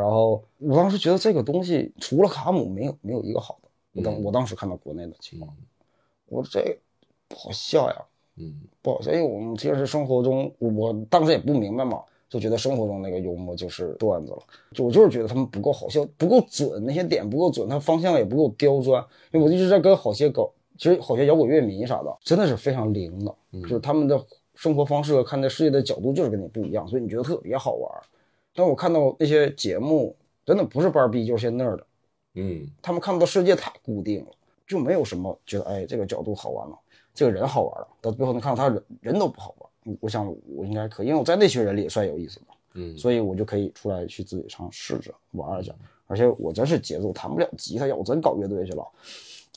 [0.00, 3.68] 然后我当时觉得这个东西除了卡姆没有没有一个好的。
[3.92, 4.24] 我当、嗯。
[4.24, 5.64] 我当时看到国内的情况，嗯。
[6.26, 6.78] 我说这
[7.28, 7.96] 不好笑呀，
[8.36, 8.54] 嗯。
[8.82, 14.38] 不好笑，因为我们其实生活中，我我当时也不明白嘛，就觉得生活中那个幽默就是段子了，
[14.72, 19.02] 就我就是觉得他们不够好笑，不够准，那些点不够准，他方向也不够刁钻，
[19.32, 24.22] 因为我一直在跟好些搞，其实好些摇滚乐迷啥的，真的是非常灵的，就是他们的
[24.54, 27.90] 生活方式和看待世界的角度就是跟你不一样，所以你觉得特别好玩。
[28.56, 31.86] 但我看到那些节目，真的不是班儿逼就是些那儿的，
[32.34, 34.30] 嗯他们看到世界太固定了，
[34.66, 36.76] 就没有什么觉得哎这个角度好玩了，
[37.14, 39.96] 这个人好玩了，到最后能看到他人人都不好玩。
[40.00, 45.72] 我想我应该可以，因为我在那群人里也算有意思的，嗯所以我就可以出来去自己尝试着玩一下。
[46.08, 48.86] 而且我真是节奏弹不了吉他，要我真搞乐队去了，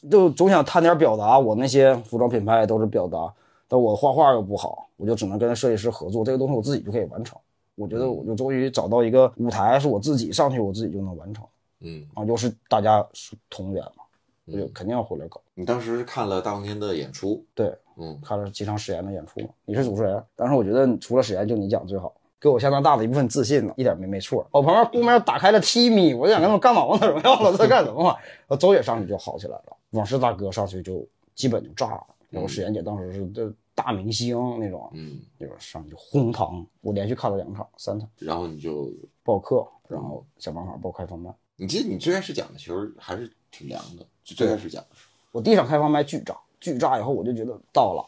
[0.10, 1.38] 就总想探点表达。
[1.38, 3.32] 我那些服装品牌都是表达，
[3.68, 7.40] 但我画画又不好，我就只能跟设计师合作，这个东西我自己就可以完成。
[7.80, 11.46] 我觉得我就终于找到一个舞台，是我自己上去，我自己就能完成。
[11.80, 14.04] 嗯，啊，又是大家是同源嘛，
[14.48, 15.40] 我就肯定要回来搞。
[15.54, 24.46] 你当时看了大风天的演出，对，嗯看了几场史岩的演出嘛，你是主持人，但是我觉得除了史岩就你讲最好，给我相当大的一部分自信呢，一点没没错。
[24.52, 28.16] 我旁边姑娘打开了 T 米，我就想跟他们干嘛王者荣耀了，在干什么嘛？
[28.20, 33.50] 然后周也上去就好起来了，往事大哥上去就基本就炸了，然后史岩姐当时是这
[33.82, 38.92] 大明星那种，嗯，那边上去就轰堂，我连续看了两场、三场，然后你就，
[39.24, 41.34] 报课，然后想办法报开放麦。
[41.56, 48.04] 你记得你最开始讲的其实还是挺凉的，就最开始讲的时候，我第一场开放麦巨炸，巨炸以后我就觉得到了，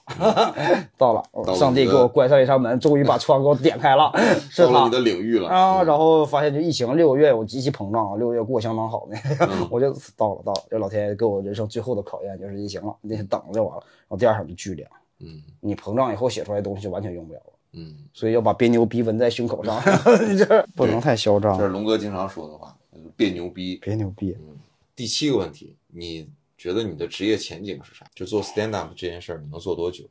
[0.97, 4.11] 到了，到了上帝给我关上一扇门，终于把窗给我点开了，
[4.51, 5.79] 是他到了你的领域了啊。
[5.81, 13.83] 嗯然后发现就疫情六个月，我极其膨胀，六个月过相当好那，嗯 我就到了到了，这老天爷给我人生最后的考验就是疫情了，那天等着就完了。
[13.83, 14.89] 然后第二场就巨凉，
[15.23, 19.79] 嗯你膨胀以后写出来的东西就完全用不了了，嗯，所以要把别牛逼纹在胸口上，
[20.29, 22.77] 你这不能太嚣张这，是龙哥经常说的话，
[23.15, 23.77] 别牛逼。
[23.77, 24.35] 别牛逼。
[24.39, 24.57] 嗯
[24.93, 28.05] 第七个问题，你觉得你的职业前景是啥？
[28.13, 30.03] 就做 stand up 这件事儿，你能做多久？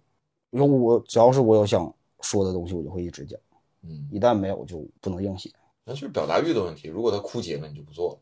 [0.51, 3.39] 因为我只要是我有想说的东西，我就会一直讲，
[3.83, 5.49] 嗯，一旦没有就不能硬写。
[5.85, 6.89] 那就是表达欲的问题。
[6.89, 8.19] 如果它枯竭了，你就不做了。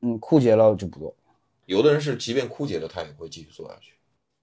[0.00, 1.14] 嗯，枯竭了就不做。
[1.66, 3.92] 有的人是即便枯竭了，他也会继续做下去。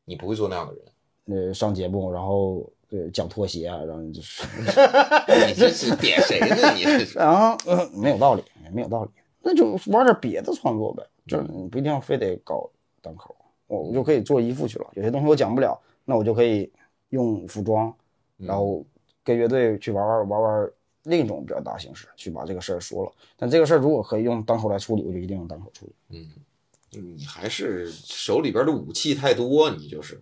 [0.04, 0.84] 你不会做那样的人。
[1.26, 4.44] 呃，上节目，然后对讲拖鞋，然后就是，
[5.48, 6.72] 你这是点谁呢？
[6.76, 7.18] 你这是？
[7.20, 9.10] 然后、呃、没有道理，没有道理，
[9.42, 12.70] 那就玩点别的创作呗，就是你不一定要非得搞
[13.02, 13.36] 单口，
[13.66, 14.88] 我我就可以做衣服去了。
[14.94, 16.72] 有些东西我讲不了，那我就可以
[17.10, 17.92] 用服装，
[18.38, 18.86] 然后
[19.24, 20.70] 跟乐队去玩玩玩玩
[21.06, 23.12] 另一种表达形式去把这个事儿说了。
[23.36, 25.94] 但这个事儿如果可以用单口来处理，我就一定用单口处理。
[26.10, 30.22] 嗯，你还是手里边的武器太多，你就是。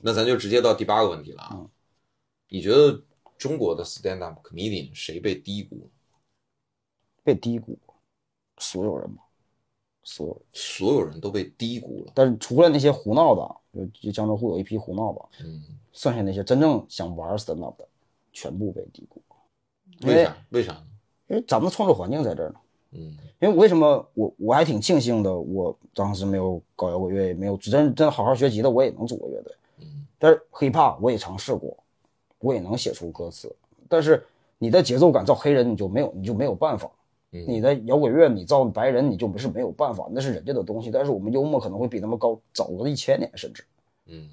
[0.00, 1.68] 那咱就直接到第八个问题了啊，嗯
[2.48, 3.02] 你觉得
[3.38, 5.88] 中国的 stand up comedian 谁被低估？
[7.24, 7.78] 被低估，
[8.58, 9.22] 所有人吗，
[10.02, 10.42] 所有。
[10.52, 12.12] 所有人都被低估了。
[12.14, 17.88] 但是除了那些胡闹的，就就江浙沪有一批胡闹吧，嗯，剩下那些真正想玩 stand up 的，
[18.32, 19.22] 全部被低估。
[20.02, 20.36] 为为啥？
[20.50, 20.86] 为啥呢？
[21.28, 22.60] 因为咱们的创作环境在这儿呢。
[22.92, 23.16] 嗯。
[23.40, 29.54] 因为为什么我我还挺庆幸的，我当时没有搞摇滚乐，也没有真真好好学习的，我也能组个乐队。
[29.80, 30.06] 嗯。
[30.18, 31.76] 但是 hiphop 我也尝试过，
[32.38, 33.54] 我也能写出歌词，
[33.88, 34.24] 但是
[34.58, 36.90] 你的节奏感造黑人你就没有你就没有办法，
[37.32, 40.90] 嗯，你的摇滚乐你造白人你就不是没有办法，那是人家的东西。
[40.90, 43.64] 但是我们幽默可能会比他们高早个一千年甚至，
[44.06, 44.28] 嗯。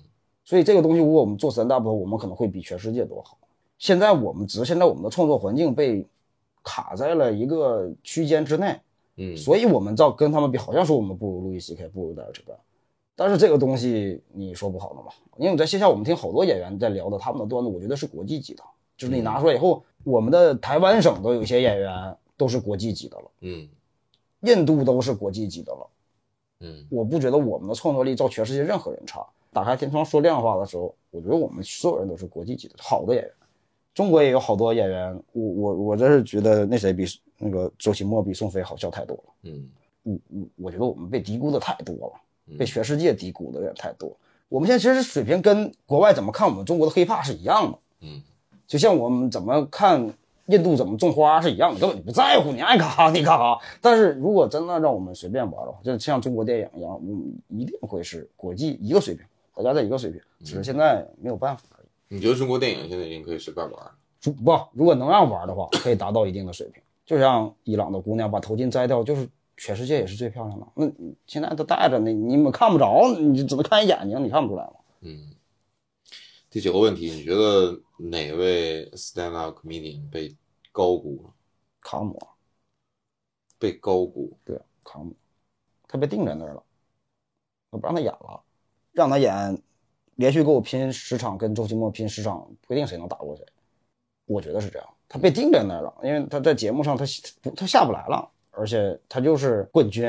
[0.45, 3.37] 所以这个东西如果我们做 stand up，我们可能会比全世界都好。
[3.77, 6.05] 现在我们只是现在我们的创作环境被
[6.63, 8.79] 卡在了一个区间之内，
[9.17, 12.57] 嗯，所以我们照跟他们比，好像说我们不如路易 C K，不如戴尔这边。
[13.15, 15.11] 但是这个东西你说不好的嘛？
[15.37, 18.63] 因为在线下我们听好多演员在聊的他们的段子，我觉得是国际级的，
[18.97, 23.67] 就是你拿出来以后，我们的台湾省都有一些演员都是国际级的了，嗯
[24.41, 25.89] 印度都是国际级的了。
[26.61, 29.25] 嗯我不觉得我们的创作力照全世界任何人差。
[29.51, 33.33] 打开天窗说亮话的时候，我觉得我们所有人都是国际级的好的演员。
[33.99, 37.03] 中国也有好多演员，我我我真是觉得那谁比
[37.37, 39.23] 那个周奇墨比宋飞好笑太多了。
[39.43, 39.69] 嗯
[40.03, 42.13] 我我我觉得我们被低估的太多了，
[42.47, 44.15] 嗯被全世界低估的有点太多。
[44.47, 48.23] 我们现在其实水平跟国外怎么看我们中国的 hiphop 是一样的，嗯
[48.65, 50.13] 就像我们怎么看
[50.45, 53.57] 印度怎么种花是一样的，根本就不在乎，你爱干啥你干啥。
[53.81, 61.63] 但是如果真的让我们随便玩的话，就像中国电影一样，嗯，一定会是国际一个水平，大家在一个水平，只是现在没有办法。
[62.09, 63.95] 你觉得中国电影现在已经可以随便玩了？
[64.21, 66.83] 不，如果能让玩的话，可以达到一定的水平。
[67.05, 70.67] 就像伊朗的姑娘把头巾摘掉，就是全世界也是最漂亮的。
[70.75, 70.91] 那
[71.25, 74.73] 现在都戴着，呢你们看不着，你就只能看一眼睛，你看不出来吗？
[75.01, 75.35] 嗯。
[76.49, 80.35] 第九个问题，你觉得哪位 stand up comedian 被
[80.71, 81.33] 高估了？
[81.79, 82.19] 卡姆，
[83.59, 84.35] 被高估？
[84.43, 85.15] 对，卡姆，
[85.87, 86.63] 他被定在那儿了，
[87.69, 88.41] 我不让他演了，
[88.91, 89.61] 让他演，
[90.19, 93.45] 连续给我拼十场，跟周奇墨拼十场，不一定谁能打过谁。
[94.25, 97.05] 我觉得是这样，他被定在那儿了，因为他在节目上他
[97.41, 100.03] 不他下不来了，而且他就是冠军，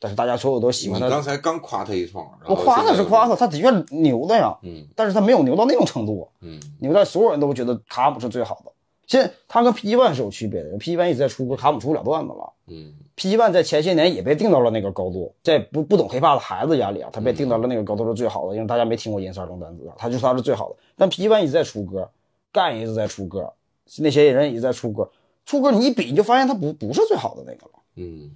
[0.00, 1.08] 但是大家所有都喜欢他。
[1.08, 8.71] 刚才刚夸他一通，我夸他是夸他，他的确牛的呀，嗯但是他没有牛到那种程度，嗯牛在所有人都觉得卡姆是最好的。
[9.06, 12.52] 现在他跟 PG One 是有区别的，PG One 一直在出歌，卡姆出不了段子了。
[12.68, 20.76] 嗯 PG One 在前些年也被定到了那个高度，在不不懂 hiphop 的孩子眼里啊，他被定到了那个高度是最好的，因为大家没听过银三龙单子，他就说他是最好的。
[20.96, 22.08] 但 PG One 一直在出歌，
[22.50, 23.52] 干一直在出歌，
[23.98, 25.10] 那些人一直在出歌，
[25.44, 27.72] 出歌你一比你就发现他不不是最好的那个了。
[27.96, 28.30] 嗯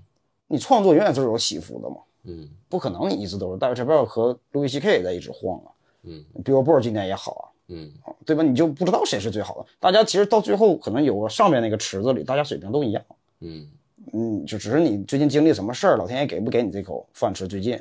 [0.49, 4.99] 你创作永远都是有起伏的嘛，嗯不可能你一直都是戴维·这边和路易 C.K.
[4.99, 7.91] 也在一直晃啊嗯，Billboard 今年也好啊，嗯
[8.25, 8.43] 对吧？
[8.43, 9.67] 你就不知道谁是最好的。
[9.81, 13.03] 大家其实到最后可能有个上面那个池子里，大家水平都一样。
[13.41, 13.69] 嗯
[14.13, 17.47] 嗯，就只是你最近经历什么事儿，老天爷给不给你这口饭吃？
[17.49, 17.79] 最近，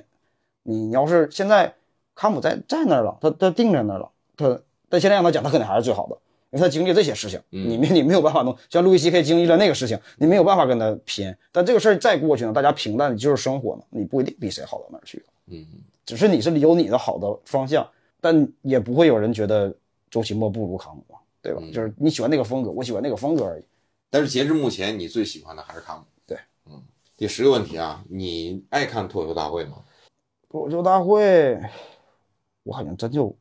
[0.64, 1.74] 你要是现在
[2.16, 6.18] 卡姆在在那儿了，他他定在那儿了，他但现在让他讲，他肯定还是最好的，
[6.50, 8.56] 因为他经历这些事情，嗯你没你没有办法弄。
[8.70, 9.22] 像路易 C.K.
[9.22, 11.34] 经历了那个事情，你没有办法跟他拼。
[11.52, 15.24] 但这个事儿再过去呢，大家平淡的就是生活呢，你不一定比谁好到哪儿去。
[15.48, 15.66] 嗯
[16.06, 17.88] 只是你是有你的好的方向，
[18.26, 19.72] 但也不会有人觉得
[20.10, 21.06] 周奇墨不如卡姆，
[21.44, 21.60] 对吧？
[21.62, 23.64] 嗯就是你喜欢那个风格，我喜欢那个风格而已。
[24.10, 26.04] 但是截至目前，你最喜欢的还是卡姆。
[26.26, 26.36] 对，
[26.66, 26.82] 嗯。
[27.16, 29.78] 第十个问题啊，你爱看脱口秀大会吗？
[30.50, 31.62] 脱口秀大会，
[32.64, 33.38] 我好像真就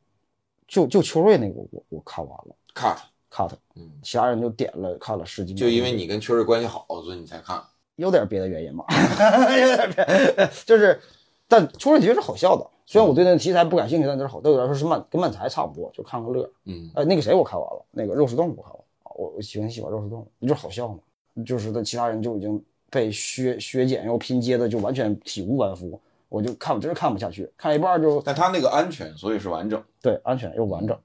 [0.67, 7.59] 就就秋瑞那个我我看完了 cut，cut，嗯，其他人就点了看了十几秒，就因为你跟秋瑞关系好，所以你才看。
[7.95, 8.85] 有点别的原因吧，
[9.59, 10.05] 有点别，
[10.63, 11.01] 就是，
[11.47, 16.49] 但秋瑞的确是好笑的，虽然我对那个题材不感兴趣，但是好，对我来说是漫跟漫才差不多，就看个乐。
[16.65, 20.99] 嗯呃，那个谁我看完了，那个肉食动物我看完了，我我喜欢喜欢肉食动物，就是好笑嘛，
[21.45, 29.81] 就是那其他人就已经被削削减又拼接的就完全体无完肤，我就看我真是看不下去，看一半就但他那个安全，所以是完整。
[30.01, 30.97] 对安全又完整，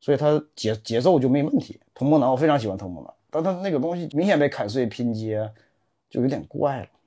[0.00, 1.80] 所以他节节奏就没问题。
[1.94, 5.50] 童梦男我非常喜欢童梦男，但他那个东西明显被砍碎拼接，
[6.10, 6.97] 就有点怪了，嗯，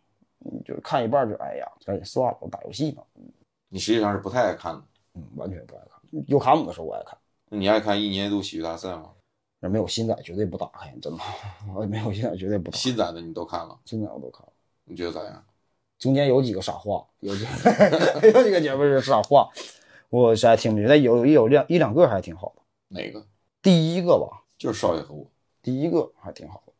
[0.65, 3.03] 就是看一半就哎呀，赶紧算了，我打游戏呢，
[3.69, 4.81] 你实际上是不太爱看的。
[5.13, 6.23] 嗯，完全不爱看。
[6.27, 7.17] 有卡姆的时候我爱看。
[7.49, 9.11] 那你爱看一年一度喜剧大赛吗？
[9.59, 11.19] 那没有新仔绝对不打开，真的，
[11.75, 12.77] 我没有新仔绝对不打开。
[12.77, 14.53] 新仔的你都看了，新仔我都看了，
[14.85, 15.43] 你觉得咋样？
[15.99, 19.49] 中间有几个傻话，有几个 有几个节目是傻话，
[20.09, 20.89] 我实在听不进去。
[20.89, 22.61] 但有有两一两个还挺好的。
[22.87, 23.23] 哪个？
[23.61, 25.23] 第一个吧，就是少爷和我。
[25.61, 26.70] 第一个还挺好的，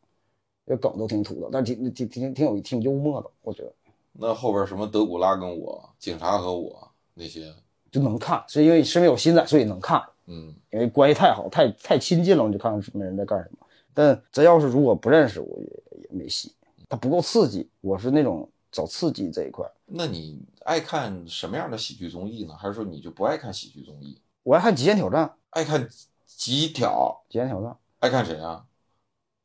[0.66, 3.72] 这梗都挺土的，但挺挺挺挺有挺幽默的，我觉得
[4.12, 7.52] 那后边什么德古拉跟我、警察和我那些，
[7.90, 13.66] 就能看，是因为是因为有新仔，所以能看，嗯，因为关系太好，太太亲近了，你就看看什么人在干什么。
[13.94, 16.54] 但真要是如果不认识，我也也没戏，
[16.88, 17.68] 它不够刺激。
[17.80, 22.54] 我是那种找刺激这一块，那你爱看什么样的喜剧综艺呢？
[22.54, 24.18] 还是说你就不爱看喜剧综艺？
[24.44, 25.86] 我爱看《极限挑战》，《爱看
[26.26, 27.22] 极挑？
[27.28, 27.70] 极限挑战》。
[27.98, 28.64] 爱看谁啊？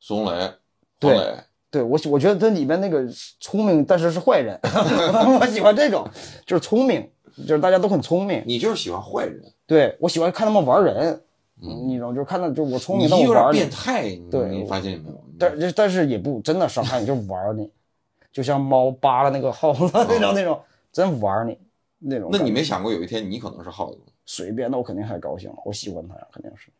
[0.00, 0.52] 孙红雷、黄
[0.98, 1.34] 对。
[1.70, 3.06] 对我，我觉得它里面那个
[3.40, 4.58] 聪明，但是是坏人，
[5.38, 6.08] 我喜欢这种，
[6.46, 7.06] 就是聪明，
[7.46, 8.42] 就是大家都很聪明。
[8.46, 11.22] 你就是喜欢坏人，对我喜欢看他们玩人，
[11.60, 13.68] 嗯你知道，就是看到就是我聪你明，但我有点玩变。
[13.68, 15.22] 态，你对你发现没有？
[15.38, 17.70] 但是但是也不真的伤害你，就玩你，
[18.32, 20.58] 就像猫扒拉那个耗子那种那种，
[20.90, 21.58] 真玩你
[21.98, 22.30] 那种。
[22.32, 23.98] 那你没想过有一天你可能是耗子？
[24.24, 26.70] 随便，那我肯定还高兴了，我喜欢他呀，肯定是。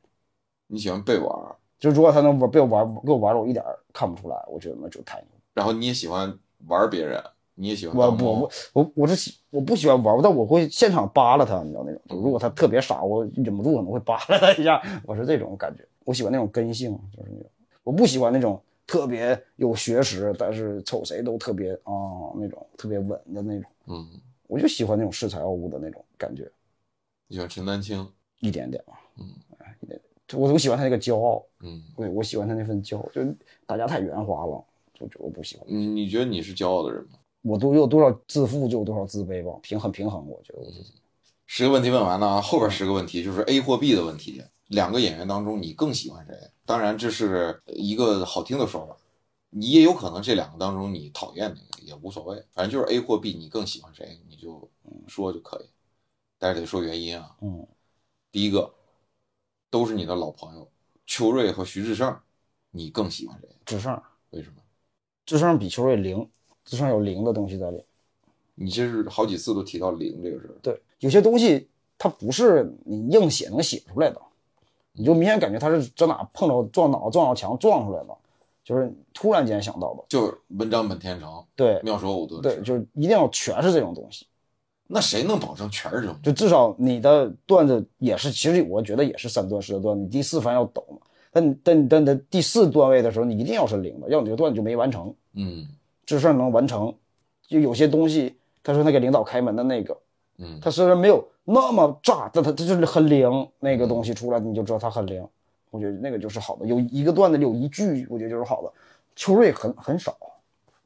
[0.67, 5.29] 你喜欢被玩儿，就如果他能玩被我玩给我玩了，我一点儿看不出来，我觉得那就太牛。
[5.55, 7.23] 然后你也喜欢玩别人，
[7.55, 12.01] 你也喜欢我我我我我是喜我不喜欢玩，但我会现场扒拉他，你知道那种。
[12.09, 15.87] 如果他特别傻，我忍不住可能会扒拉他一下，我是这种感觉。
[16.05, 17.51] 我喜欢那种根性，就是那种。
[17.85, 21.93] 我不喜欢那种特别有学识，但是瞅谁都特别啊、
[22.35, 23.71] 那种特别稳的那种。
[23.87, 24.07] 嗯，
[24.47, 26.51] 我就喜欢那种恃才傲物的那种感觉，
[27.29, 28.09] 你喜欢陈丹青，
[28.41, 29.29] 一点点吧，嗯。
[30.35, 33.23] 我我喜欢他那个骄傲，嗯，对我喜欢他那份骄傲，就
[33.67, 34.65] 大家太圆滑了，
[34.95, 35.67] 就就我不喜欢。
[35.69, 37.19] 你你觉得你是骄傲的人吗？
[37.43, 40.95] 我都有多少自负，就有多少自卑吧，平衡平衡，我觉得我自己。
[41.47, 44.43] 十个问题问完了啊，后边十个问题就是 A 或 B 的问题。
[44.67, 46.35] 两个演员当中，你更喜欢谁？
[46.67, 48.95] 当然，这是一个好听的说法。
[49.49, 54.69] 你也有可能这两个当中你讨厌哪个也无所谓，反正就是 A 或 B，你更喜欢谁，你就
[55.07, 55.71] 说就可以，
[56.39, 57.35] 但是得说原因啊。
[57.41, 57.67] 嗯，
[58.31, 58.71] 第一个
[59.71, 60.69] 都是你的老朋友，
[61.07, 62.17] 邱瑞和徐志胜，
[62.71, 63.49] 你更喜欢谁？
[63.65, 64.01] 志胜，
[64.31, 64.57] 为什么？
[65.27, 66.27] 志胜比邱瑞灵，
[66.65, 67.85] 志胜有灵的东西在里。
[68.55, 70.55] 你这是好几次都提到灵这个事儿。
[70.63, 74.21] 对，有些东西它不是你硬写能写出来的，
[74.93, 78.17] 你就明显感觉它是在哪碰着撞脑撞到墙撞出来的，
[78.65, 80.05] 就是突然间想到的。
[80.09, 84.27] 就是文章本天成，对妙手偶得对，就是一定要全是这种东西，
[84.91, 86.17] 那谁能保证全是这种？
[86.23, 90.97] 就至少你的段子也是，其实我觉得也是三段式的段子，你第四番要抖嘛。
[91.31, 95.15] 但你但你但的第四段位的时候，你一定要是零的，要你这个段子就没完成。
[95.35, 95.69] 嗯
[96.07, 96.93] 这事儿能完成，
[97.47, 99.95] 就有些东西，他说那个领导开门的那个，
[100.39, 105.23] 嗯，他虽然没有那么炸，但他他就是很灵，那个东西出来你就知道他很灵。
[105.71, 108.73] 我觉得那个就是好的，有一个段子里有一句，我觉得就是好的。
[109.15, 110.17] 秋瑞很很少，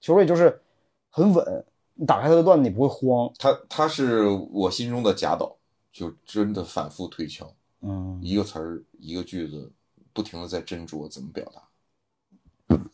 [0.00, 0.60] 秋瑞就是
[1.08, 1.64] 很稳，
[1.94, 3.32] 你打开他的段子你不会慌。
[3.38, 5.56] 他他是我心中的贾导，
[5.92, 9.70] 就真的反复推敲，嗯，一个词儿一个句子，
[10.12, 11.62] 不停的在斟酌怎么表达。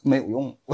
[0.03, 0.57] 没有用，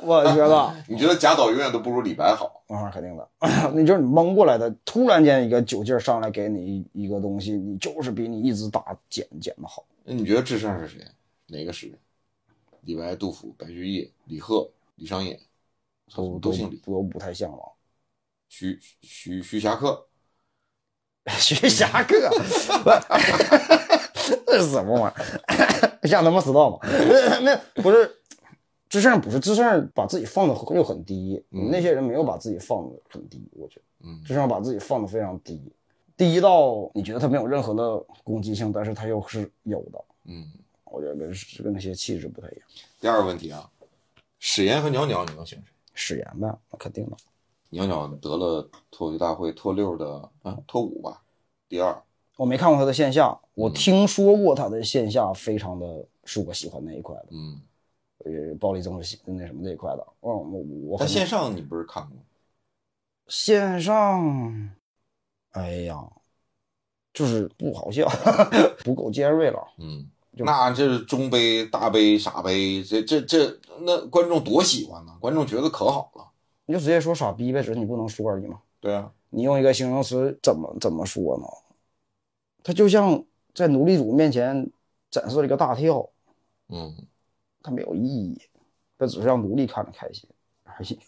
[0.00, 0.74] 我觉得。
[0.88, 2.60] 你觉得贾导永远都不如李白好？
[2.66, 3.28] 啊，肯定的，
[3.72, 9.84] 你就是你蒙过来的，突然间一个酒劲儿上来给你一一个东西，你就是比你一直打减减的好。
[10.02, 11.06] 那你觉得智胜是谁？
[11.46, 11.96] 哪个诗人？
[12.82, 15.38] 李白、杜甫、白居易、李贺、李商隐，
[16.14, 16.76] 都都姓李。
[16.78, 17.72] 都不太像了。
[18.48, 20.06] 徐徐徐霞客，
[21.38, 22.16] 徐霞客
[24.46, 26.06] 这是什么玩意儿？
[26.08, 26.78] 像他妈死道吗？
[27.42, 28.10] 那不是
[28.88, 31.42] 智胜，不是智胜，把自己放的又很低。
[31.50, 35.72] 嗯那些人没有把自己放的很低，我觉得嗯智胜把自己放的非常低，
[36.16, 40.04] 低到你觉得他没有任何的攻击性，但是他又是有的。
[40.24, 40.50] 嗯。
[40.92, 42.62] 我觉得跟是跟那些气质不太一样。
[42.98, 43.70] 第二个问题啊，
[44.40, 45.72] 史岩和袅袅，你能选谁？
[46.00, 47.16] 史岩吧，那肯定的。
[47.68, 51.22] 鸟鸟得了脱口秀大会脱六的啊脱五吧，
[51.68, 52.02] 第二。
[52.36, 57.60] 我没看过他的线下，我嗯听说过他的线下，非常的是我喜欢那一块的，嗯，
[58.24, 60.06] 呃，暴力政治系那什么那一块的。
[60.22, 60.42] 嗯，我
[60.92, 62.16] 我但线上你不是看过？
[63.28, 64.74] 线上，
[65.50, 66.10] 哎呀，
[67.12, 68.08] 就是不好笑，
[68.82, 69.62] 不够尖锐了。
[69.78, 75.16] 嗯，就那这是中杯、大杯、傻杯，这这这，那观众多喜欢呢？
[75.20, 76.26] 观众觉得可好了。
[76.66, 78.60] 你就直接说傻逼呗，只是你不能说而已嘛。
[78.78, 81.44] 对啊，你用一个形容词怎么怎么说呢？
[82.62, 83.24] 他就像
[83.54, 84.70] 在奴隶主面前
[85.10, 86.08] 展示了一个大跳，
[86.68, 86.94] 嗯，
[87.62, 88.40] 它没有意义，
[88.98, 90.28] 它只是让奴隶看着开心
[90.64, 90.98] 而已，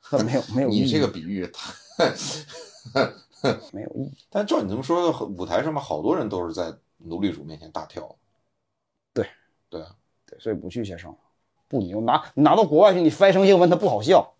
[0.00, 2.12] 它没有没有意义，你这个比喻太，
[3.72, 4.12] 没有意义。
[4.30, 6.72] 但照你这么说，舞台上面好多人都是在
[7.04, 8.16] 奴隶主面前大跳。
[9.12, 9.26] 对，
[9.68, 9.88] 对啊，
[10.26, 11.16] 对，所以不去线上，
[11.68, 14.34] 不牛，拿你拿到国外去，你翻译成英文它不好笑，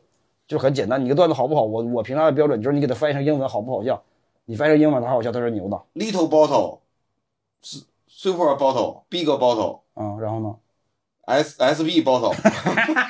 [0.47, 1.05] 就很简单。
[1.05, 4.03] 你个段子好不好，我我评价的标准就是你给它翻译成英文好不好笑，
[4.47, 5.81] 你翻译成英文它好笑，它是牛的。
[5.95, 6.81] Little Bottle
[7.63, 10.57] 是 Super Bottle、Big Bottle、啊，然后呢
[11.27, 12.35] ？S S B Bottle，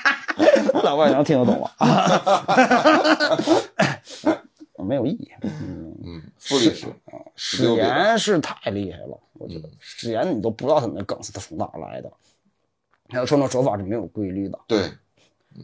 [0.83, 1.71] 老外能听得懂吗？
[4.85, 5.31] 没有意义。
[5.43, 6.87] 嗯，嗯，复历史，
[7.35, 12.13] 史岩是太厉害了，我觉得史岩你都不知道他那梗是他从哪来的，
[13.09, 14.91] 还有创作手法是没有规律的，对，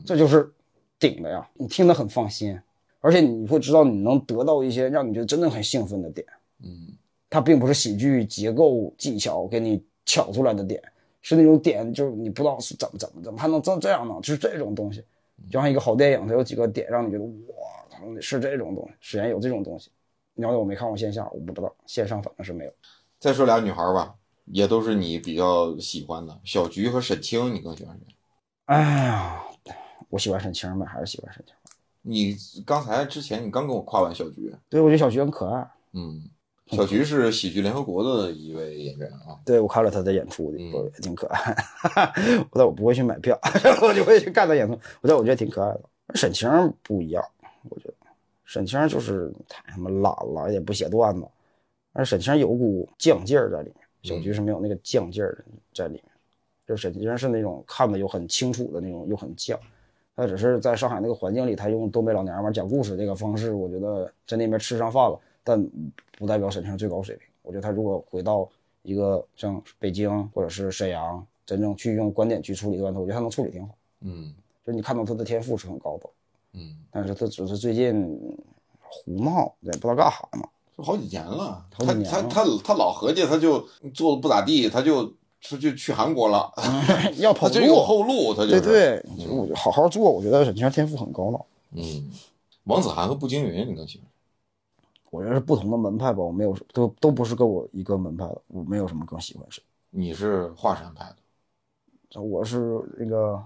[0.04, 0.50] 这就是
[0.98, 1.48] 顶的呀。
[1.54, 2.58] 你听得很放心，
[3.00, 6.26] 而且你会知道你能得到一些让你觉得真的很兴奋的点。
[6.62, 6.88] 嗯，
[7.28, 10.82] 它并不是喜剧结构技巧给你巧出来的点，
[11.22, 14.14] 是那种点，就是你不知道是怎么怎么怎么还能这这样呢？
[14.22, 15.02] 就是这种东西，
[15.50, 19.90] 就像一个好电影，它有几个点让你觉得哇，操是这种东西，史岩有这种东西。
[20.34, 22.72] 你要是我没看过线下，我不知道，线上反正是没有。
[23.18, 24.14] 再说俩女孩吧，
[24.46, 28.14] 也都是你比较喜欢的，小菊和沈清，你更喜欢谁？
[28.66, 29.42] 哎呀，
[30.09, 31.55] 我喜欢沈清呗，还是喜欢沈清。
[32.03, 32.34] 你
[32.64, 35.70] 刚才之前你刚跟我夸完小菊，对，我觉得小菊很可爱。
[35.92, 36.22] 嗯，
[36.68, 41.55] 小菊是喜剧联合国的一位演员啊，对，我看了她的演出，嗯我也挺可爱。
[42.51, 43.38] 我但我不会去买票，
[43.82, 44.72] 我就会去看她演出。
[45.03, 45.82] 我但我觉得挺可爱的。
[46.14, 46.48] 沈清
[46.82, 47.22] 不一样，
[47.68, 47.89] 我觉得
[48.51, 51.24] 沈清就是太他妈懒了，也不写段子。
[51.92, 56.05] 而沈清有股犟劲儿在里面，小菊是没有那个犟劲儿在里面。
[56.66, 59.57] 就沈清是那种看的又很清楚的那种，又很犟。
[60.16, 65.64] 他只是在上海那个环境里，他用东北老娘们讲故事这个方式，我觉得在那边吃上饭了，但
[66.18, 67.28] 不代表沈清最高水平。
[67.42, 68.51] 我觉得他如果回到
[68.82, 73.76] 一个像北京或者是沈阳，真正去用观点去处理段子，我觉得他能处理挺好。
[74.01, 74.34] 嗯
[74.64, 76.11] 就是你看到他的天赋是很高的，
[76.53, 78.18] 嗯，但是他只是最近
[78.80, 80.48] 胡闹，也不知道干啥嘛。
[80.76, 82.11] 这好几年了，好几年了。
[82.11, 85.07] 他他他他老合计他就做的不咋地，他就
[85.42, 86.53] 他就去韩国了，
[87.18, 88.61] 要跑他就有路，后路，他就是。
[88.61, 91.40] 对对，就是我就好好做，我觉得沈清天赋很高了。
[91.72, 92.11] 嗯，
[92.64, 94.07] 王子涵和步惊云你更喜欢？
[94.07, 94.11] 谁？
[95.11, 99.62] 我觉得是不同的门派吧，我没有都都不是跟我一个门派的，我没有什么更喜欢谁。
[99.90, 101.05] 你是华山派
[102.11, 103.42] 的，我是那个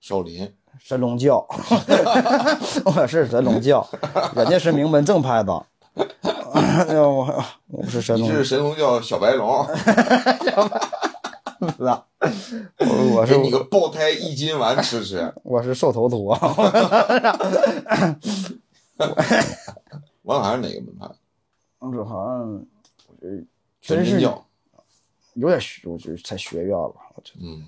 [0.00, 0.48] 少林，
[0.78, 1.46] 神龙教，
[2.84, 3.86] 我是神龙教，
[4.34, 5.66] 人家是名门正派的，
[6.52, 8.28] 哎呦我我是神龙。
[8.28, 9.66] 你是神龙教小白龙，
[11.76, 12.04] 是啊，
[12.78, 15.32] 我我是给你个爆胎一斤丸吃吃。
[15.42, 16.36] 我是瘦头陀，
[20.22, 21.08] 王子涵是哪个门派？
[21.78, 22.16] 王子涵，
[23.08, 23.42] 我觉得
[23.80, 24.20] 真是。
[25.36, 27.40] 有点学，我觉得太学院了，我觉得。
[27.42, 27.64] 嗯。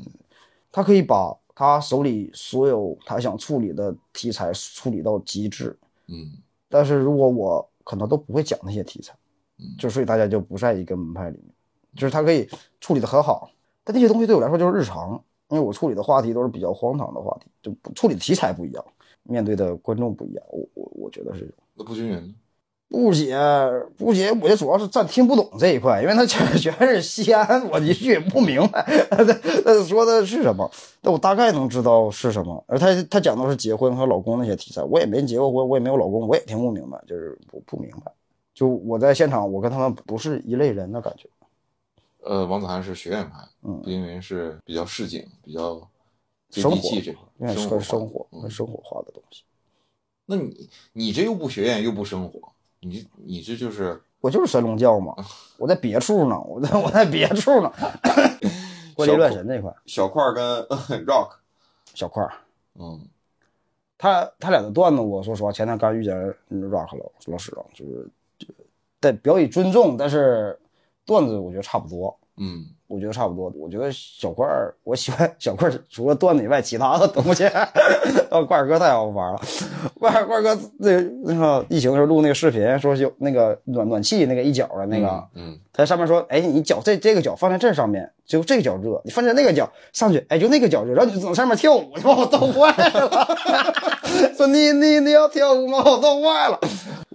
[0.71, 5.77] 他可以把他手里所有他想处理的题材处理到极致，
[6.07, 6.31] 嗯。
[6.69, 9.17] 但是如果我可能都不会讲那些题材，
[9.59, 9.65] 嗯。
[9.79, 11.55] 就所以大家就不在一个门派里面，
[11.97, 12.47] 就是他可以
[12.79, 13.51] 处理的很好，
[13.83, 18.85] 但那些东西对我来说就是日常，因为我处理的话题都是比较荒唐的话题，就处理的题材不一样，
[19.23, 22.35] 面对的观众不一样，我我我觉得是那不均匀呢？
[22.89, 23.37] 不写
[23.97, 30.71] 不写，我就主要是暂听不懂这一块，因为他全 全是西安，我一句也不明白 他他说的是什么，
[31.03, 32.65] 但我大概能知道是什么。
[32.69, 38.13] 而他他讲的是结婚和老公那些题材，我也没结过婚，我也没有老公，我也听不明白，就是我不明白。
[38.55, 41.29] 就我在现场，我跟他们不是一类人的感觉。
[42.23, 45.75] 呃，王子涵是学院派，嗯步惊云是比较市井、比较
[46.49, 47.17] 接生活地气
[47.83, 49.43] 生活、生活化的东西。
[50.25, 52.41] 那你你这又不学院又不生活，
[52.81, 55.15] 你你这就是我就是神龙教嘛，
[55.59, 57.73] 我在别处呢，我在我在别处呢。
[58.95, 60.45] 怪力乱神那块， 小块跟
[61.05, 61.33] Rock，
[61.95, 62.27] 小块。
[62.79, 63.01] 嗯
[63.99, 66.15] 他他俩的段子，我说实话，前天刚遇见
[66.51, 68.09] Rock 了老师啊，就是
[68.39, 68.47] 就
[69.01, 70.59] 得表以尊重，但是
[71.07, 73.53] 段子我觉得差不多，嗯我觉得差不多。
[73.57, 77.69] 我觉得小块儿，我喜欢小块儿，除了段子以外，其他的东西，啊，
[78.47, 79.41] 块儿哥太好玩了。
[79.99, 90.95] 块儿块儿哥那那个疫情的时候录那个视频，说有那个暖暖气那个一角的那个，嗯他在上面说，哎，你脚这这个脚放在这上面，就这个脚热；你放在那个脚上去，哎，就那个脚热。
[90.95, 93.27] 然后你就往上面跳舞，就把我逗坏了。
[94.37, 95.83] 说你你你要跳舞吗？
[95.85, 96.61] 我逗坏了。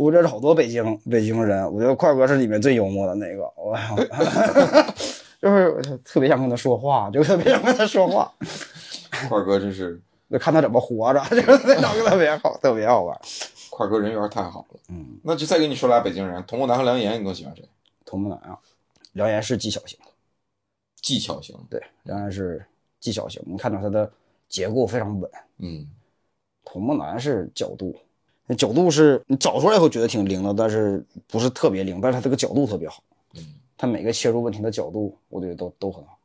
[0.02, 3.44] 我认识好多北京北京人，我觉得快哥是里面最幽默的那个。
[3.56, 3.78] 我
[5.40, 8.34] 就是特别想跟他说话，就特别想跟他说话，
[9.30, 13.16] 快哥真是就看他怎么活着，就是那种特别好，特别好玩。
[13.70, 14.80] 快哥人缘太好了。
[14.90, 17.64] 嗯，那就再给你说俩北京人，童木南和梁岩，你更喜欢谁？
[18.04, 18.58] 童木南啊，
[19.14, 20.12] 梁岩是技巧型的。
[20.96, 22.66] 技巧型，对，梁岩是
[23.00, 23.40] 技巧型。
[23.46, 24.12] 你看到他的
[24.50, 25.30] 结构非常稳，
[25.60, 25.88] 嗯
[26.66, 27.96] 童木南是角度，
[28.48, 33.02] 那角度是你找出来以后觉得挺灵的，但是不是特别灵，但是它这个角度特别好，
[33.36, 33.46] 嗯。
[33.78, 36.18] 它每个切入问题的角度，我觉得都都很好。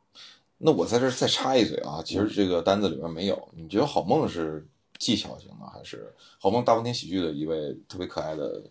[0.57, 3.47] 那我在这儿再插一嘴啊，其实这个单子里面没有。
[3.55, 8.63] 你觉得好梦是技巧型的，还是好梦大风天喜剧的一位特别可爱的？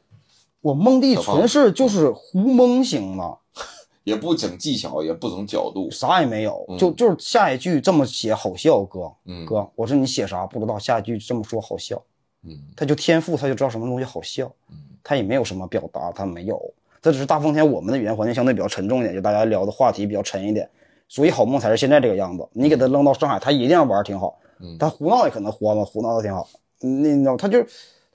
[0.61, 3.39] 我梦地纯是就是胡蒙型的，
[4.03, 12.03] 也不整技巧，也不整角度，啥也没有，嗯就就是下一句这么写好笑，哥嗯哥，我说你写啥不知道，下一句这么说好笑，
[12.47, 16.61] 嗯他就天赋，他就知道什么东西好笑，嗯他也没有什么表达，他没有，
[17.03, 20.69] 他只是大风天我们的语言环境相对比较沉重一点，就大家聊的话题比较沉一点，
[21.09, 22.49] 所以好梦才是现在这个样子。
[22.53, 26.49] 你给他扔到上海，他一定玩挺好，嗯他胡闹也可能胡闹，胡闹的挺好，
[26.81, 27.65] 你你知道，他就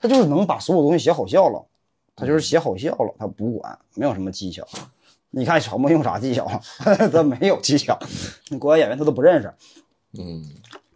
[0.00, 1.64] 他就是能把所有东西写好笑了，
[2.16, 4.66] 他就是写好笑了，他不管，没有什么技巧。
[5.30, 6.46] 你看小梦用啥技巧？
[7.10, 7.98] 他没有技巧，
[8.60, 9.50] 国外演员他都不认识，
[10.18, 10.44] 嗯，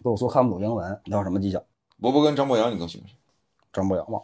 [0.03, 1.63] 跟我说看不懂英文，你有什么技巧？
[1.99, 3.17] 伯伯跟张博洋，你更喜欢谁？
[3.77, 4.19] 张博洋吧，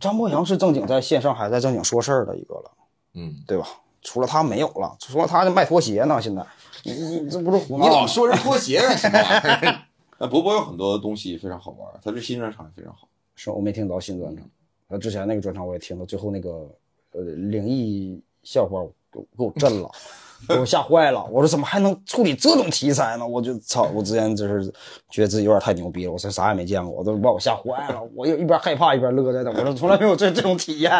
[0.00, 2.70] 张博洋是正经在线上还在正经说事儿的一个了，
[3.14, 3.68] 嗯，对吧？
[4.00, 6.20] 除了他没有了，除了他就卖拖鞋呢。
[6.22, 6.42] 现在
[6.84, 7.90] 你你这不是胡闹你？
[7.90, 9.82] 老说人拖鞋干什么玩意儿？
[10.18, 13.06] 那博博有很多东西非常好玩，他这新专场也非常好。
[13.34, 14.48] 是我没听到新专场，
[14.88, 16.70] 他之前那个专场我也听了，最后那个
[17.12, 18.80] 呃灵异笑话
[19.12, 19.90] 给我给我震了，
[20.48, 21.24] 给我吓坏了。
[21.26, 23.26] 我说怎么还能处理这种题材呢？
[23.26, 23.84] 我就操！
[23.94, 24.64] 我之前就是
[25.10, 28.00] 觉得自己有点太牛逼了，我这啥也没见过，我都把我吓坏了。
[28.14, 30.90] 我一边害怕一边乐在那，我说从来没有这这种体验，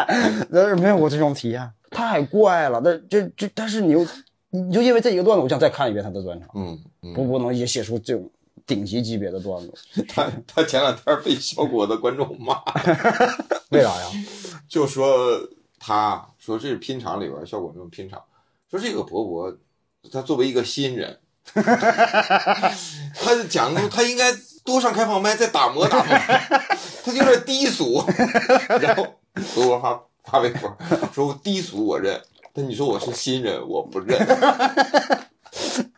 [0.51, 2.81] 但是没有过这种体验，太怪了。
[2.83, 4.05] 但就就但是你又
[4.49, 8.29] 你就因为这一个段子，我想再看一遍他的专场，嗯嗯，不不能也写出这种
[8.67, 9.73] 顶级级别的段子，
[10.07, 12.61] 他他前两天被效果的观众骂，
[13.71, 14.07] 为啥呀？
[14.69, 15.39] 就说
[15.79, 18.21] 他说这是拼场里边效果这种拼场，
[18.69, 19.57] 说这个伯伯
[20.11, 21.17] 他作为一个新人，
[21.53, 24.31] 他讲的他应该
[24.63, 26.15] 多上开放麦再打磨打磨，
[27.03, 28.03] 他有点低俗。
[28.79, 29.15] 然后
[29.55, 30.77] 伯伯发发微博
[31.11, 32.21] 说低俗我认，
[32.53, 34.19] 但你说我是新人我不认。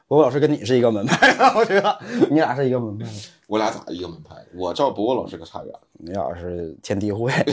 [0.07, 1.99] 博博老师跟你是一个门派的，我觉得
[2.29, 3.11] 你俩是一个门派的，
[3.47, 4.35] 我俩咋一个门派？
[4.55, 5.79] 我照伯伯老师可差远了。
[5.93, 7.31] 你俩是天地会，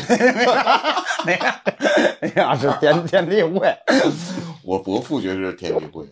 [1.27, 1.63] 你俩
[2.23, 3.73] 你俩是天天地会，
[4.69, 6.07] 我伯父绝对是天地会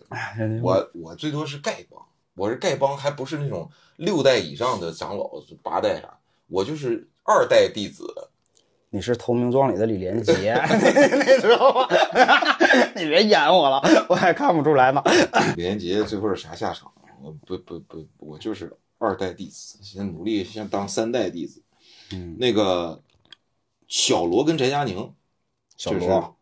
[0.63, 2.03] 我我最多是丐帮，
[2.33, 5.29] 我是丐帮，还不是那种六代以上的长老，
[5.61, 8.03] 八代啥，我就是二代弟子。
[8.89, 11.87] 你是《投名状》里的李连杰， 你知道吗？
[12.97, 13.79] 你别演我了，
[14.09, 15.03] 我还看不出来呢。
[15.55, 16.91] 李连杰最后是啥下场？
[17.21, 21.61] 我不不不，我就是二代弟子，现在努力先当三代弟子。
[22.11, 22.99] 嗯，那个
[23.87, 25.13] 小罗跟翟佳宁，
[25.77, 26.36] 小就是罗，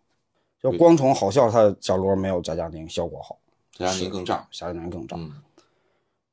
[0.71, 3.37] 就光从好笑，他小罗没有翟佳宁效果好，
[3.73, 4.47] 翟佳宁更炸。
[4.51, 5.15] 翟佳宁更炸。
[5.15, 5.31] 嗯，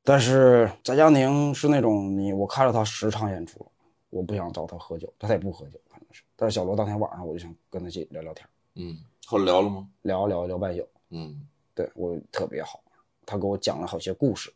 [0.03, 3.67] 但是翟佳宁是那种你我看了他十场演出，
[4.09, 6.23] 我不想找他喝酒，他也不喝酒，可能是。
[6.35, 9.87] 但是小罗当天晚上我就想跟他去聊聊天，嗯，后来聊了吗？
[10.01, 12.81] 聊聊聊半宿，嗯对我特别好。
[13.27, 14.51] 他给我讲了好些故事，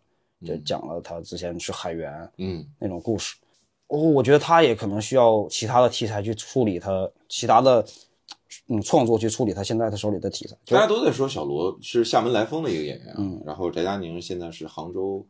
[0.44, 3.36] 就嗯讲了他之前去海员嗯那种故事。
[3.88, 7.86] 哦，我觉得他也可能需要其他的题材去处理他其他的
[8.68, 10.56] 嗯创作去处理他现在他手里的题材。
[10.66, 15.24] 大家都在说小罗是厦门来风的一个演员啊，嗯然后翟佳宁现在是杭州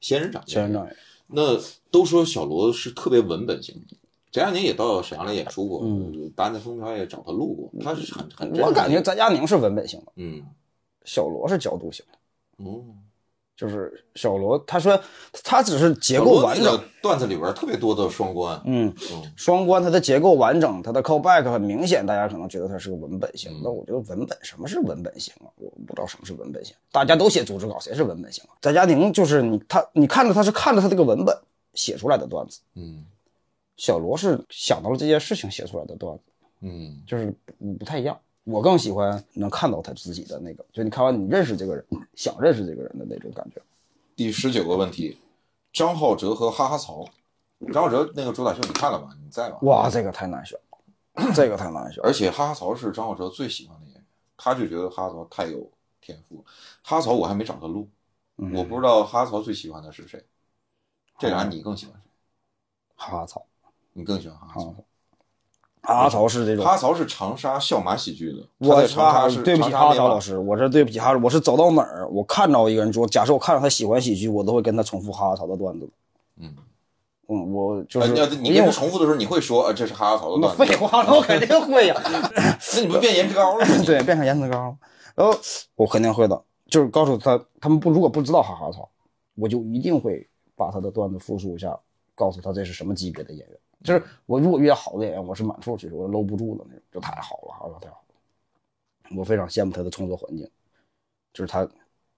[0.00, 0.42] 仙人掌。
[0.46, 0.88] 仙人掌，
[1.26, 1.58] 那
[1.90, 3.96] 都说小罗是特别文本型的，
[4.30, 10.42] 翟佳宁也到沈阳来演出过，嗯，达在风飘也找他录过，他是很很我感觉翟佳宁是文本型的，嗯
[11.04, 12.18] 小罗是角度型的。
[12.64, 12.84] 哦，
[13.60, 14.98] 就是小罗，他说
[15.44, 23.52] 他只是结构完整段子里边特别多的双关，嗯，嗯双关，它的结构完整，它的 callback 很明显，大家可能觉得它是个文本型。
[23.52, 25.52] 嗯那我觉得文本什么是文本型啊？
[25.56, 26.74] 我不知道什么是文本型。
[26.90, 28.56] 大家都写组织稿，谁是文本型啊？
[28.62, 31.36] 翟佳宁就是你他，你看着他是看着他这个文本
[31.74, 33.04] 写出来的段子，嗯
[33.76, 36.22] 小罗是想到了这件事情写出来的段子，
[36.62, 37.26] 嗯就是
[37.58, 38.18] 不不太一样。
[38.44, 41.84] 我更喜欢能看到他自己的那个，就你看完你认识这个人，
[42.14, 43.60] 想认识这个人的那种感觉。
[44.16, 45.18] 第十九个问题，
[45.72, 47.08] 张浩哲和哈哈曹，
[47.72, 49.16] 张浩哲那个主打秀你看了吗？
[49.22, 49.58] 你在吗？
[49.62, 52.02] 哇，这个太难选了，这个太难选。
[52.02, 54.04] 而且哈哈曹是张浩哲最喜欢的演员，
[54.36, 55.70] 他就觉得哈哈曹太有
[56.00, 56.44] 天赋。
[56.82, 57.88] 哈哈曹我还没找他录，
[58.38, 60.24] 嗯我不知道哈哈曹最喜欢的是谁。
[61.18, 62.10] 这俩你更喜欢谁？
[62.96, 63.44] 哈哈曹，
[63.92, 64.74] 你更喜欢哈哈曹？
[65.82, 75.88] 哈哈曹是这种哈哈曹是长沙笑马喜剧的，他我在长沙是对不起哈哈长沙面马曹老师，我这对不起哈，我是走到哪儿，我看到一个人说，假设我看到他喜欢喜剧，我都会跟他重复哈哈曹的段子。
[76.38, 76.54] 嗯，
[77.28, 80.64] 嗯，我就呃是你你我重复的时候，你会说呃这是哈哈曹的段子？
[80.64, 81.94] 废话了，我肯定会呀。
[82.04, 83.74] 那你不变颜值高了吗？
[83.86, 84.76] 对，变成颜值高，
[85.14, 85.34] 然后
[85.76, 88.88] 我肯定会的，就是告诉他，他们不如果不知道哈哈曹，
[89.34, 91.78] 我就一定会把他的段子复述一下，
[92.14, 93.58] 告诉他这是什么级别的演员。
[93.82, 99.16] 就是我如果遇到好的演员，我是满处去，我搂不住的那种，就太好了，哈哈太好了。
[99.16, 100.48] 我非常羡慕他的创作环境，
[101.32, 101.64] 就是他，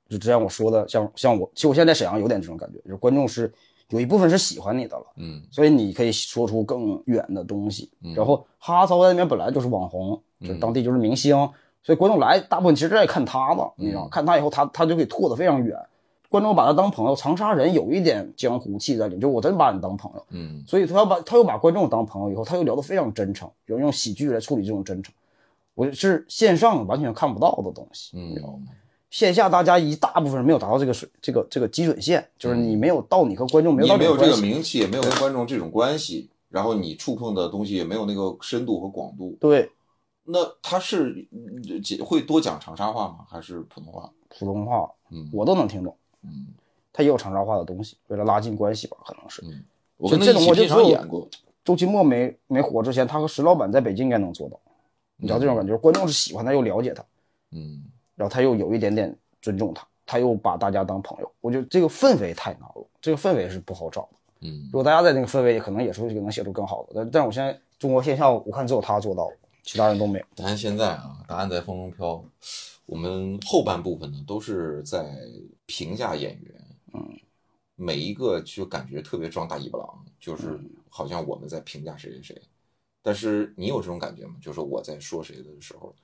[0.09, 3.51] 就之前我说的，像像我，其实我现在在沈阳有点这种感觉，就是观众是
[3.89, 5.07] 有一部分是喜欢你的了。
[5.17, 7.91] 嗯所以你可以说出更远的东西。
[8.03, 11.35] 嗯然后哈哈曹在那边本来就是网红，就是当地就是明星，
[11.83, 15.79] 所以观众来大部分其实在看他的，你知道，嗯看他以后他他就可以拓得非常远。
[16.33, 25.13] 观众把他当朋友，长沙人有一点江湖气在里面，就我真把你当朋友，嗯所以他要把他又把观众当朋友以后，他又聊得非常真诚，有用喜剧来处理这种真诚，
[25.75, 28.63] 我是线上完全看不到的东西，你知道吗？
[28.71, 28.77] 嗯
[29.13, 39.37] 线下大家一大部分人没有达到这个水这个这个基准线，就是你没有到你和观众没有到你没有这个名气，也没有跟观众这种关系，然后你触碰的东西也没有那个深度和广度。
[39.39, 39.71] 对
[40.25, 41.63] 那他是嗯
[42.03, 43.19] 会多讲长沙话吗？
[43.29, 44.11] 还是普通话？
[44.31, 45.95] 普通话嗯我都能听懂，
[46.25, 46.47] 嗯
[46.93, 49.41] 他也有长沙话的东西，为了拉近关系吧，可能是。
[49.47, 49.65] 嗯，
[49.97, 51.27] 我就跟他一起片这种我就只有场演过。
[51.65, 54.61] 周奇墨没没火之前，他和石老板在北京应该能做到，
[55.17, 57.03] 你知道这种感觉，观众是喜欢他又了解他，
[57.53, 57.83] 嗯
[58.15, 64.19] 然后他又有一点点尊重他，他又把大家当朋友，我觉得这个氛围太难了，这个氛围是不好找的。
[64.43, 66.93] 嗯如果大家在那个氛围里，可能也是能写出更好的。
[66.97, 70.25] 但但是我现在中国线下，我看只有他做到了，其他人都没有。
[70.35, 72.23] 咱现在啊，答案在风中飘。
[72.87, 75.17] 我们后半部分呢，都是在
[75.75, 76.55] 评价演员，
[76.93, 77.19] 嗯，
[77.77, 80.61] 每一个就感觉特别装大尾巴狼，就是
[80.91, 82.43] 好像我们在评价谁谁谁。
[83.01, 84.35] 但是你有这种感觉吗？
[84.39, 85.95] 就是我在说谁的时候，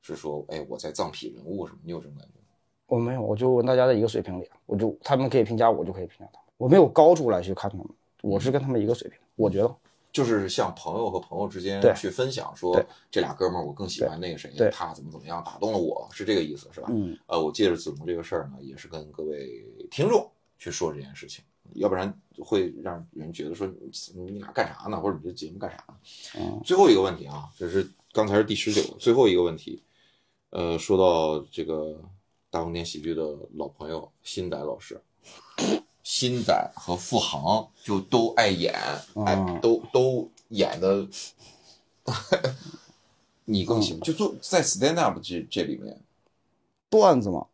[0.00, 1.78] 是说，哎，我在藏痞人物什么？
[1.84, 2.46] 你有这种感觉吗？
[2.86, 6.48] 我没有，我就跟大家在一个水平里，我就他们可以评价我，就可以评价他们。
[6.56, 7.86] 我没有高出来去看他们，
[8.22, 9.18] 我是跟他们一个水平。
[9.36, 9.76] 我觉得
[10.18, 16.88] 就是像朋友和朋友之间去分享，说对这俩哥们儿我更喜欢那个谁，他怎么怎么样打动了我，是这个意思是吧？
[16.90, 21.44] 嗯，呃，我借着子龙这个事儿呢，也是跟各位听众去说这件事情，
[21.74, 25.94] 要不然会让人觉得说你你俩干啥呢，或者你这节目干啥呢？
[26.40, 29.80] 嗯最后一个问题啊，这是刚才是第十九个，最后一个问题，
[30.50, 32.02] 呃，说到这个
[32.50, 33.22] 大风天喜剧的
[33.54, 35.00] 老朋友新仔老师，
[36.08, 38.72] 新仔和付航就都爱演，
[39.26, 41.06] 哎嗯，都都演的，
[43.44, 46.00] 你更喜欢就做在 stand up 这这里面，
[46.88, 47.46] 段子嘛，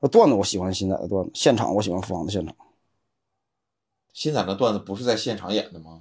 [0.00, 2.56] 那段子我喜欢新仔的段子，现场我喜欢付航的现场。
[4.14, 6.00] 新仔的段子不是在现场演的吗？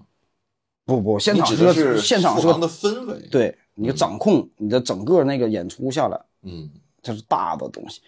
[0.85, 6.71] 不不，现场现场是个付航的氛围，，对你掌控你的整个那个演出下来，嗯，
[7.03, 7.99] 它是大的东西。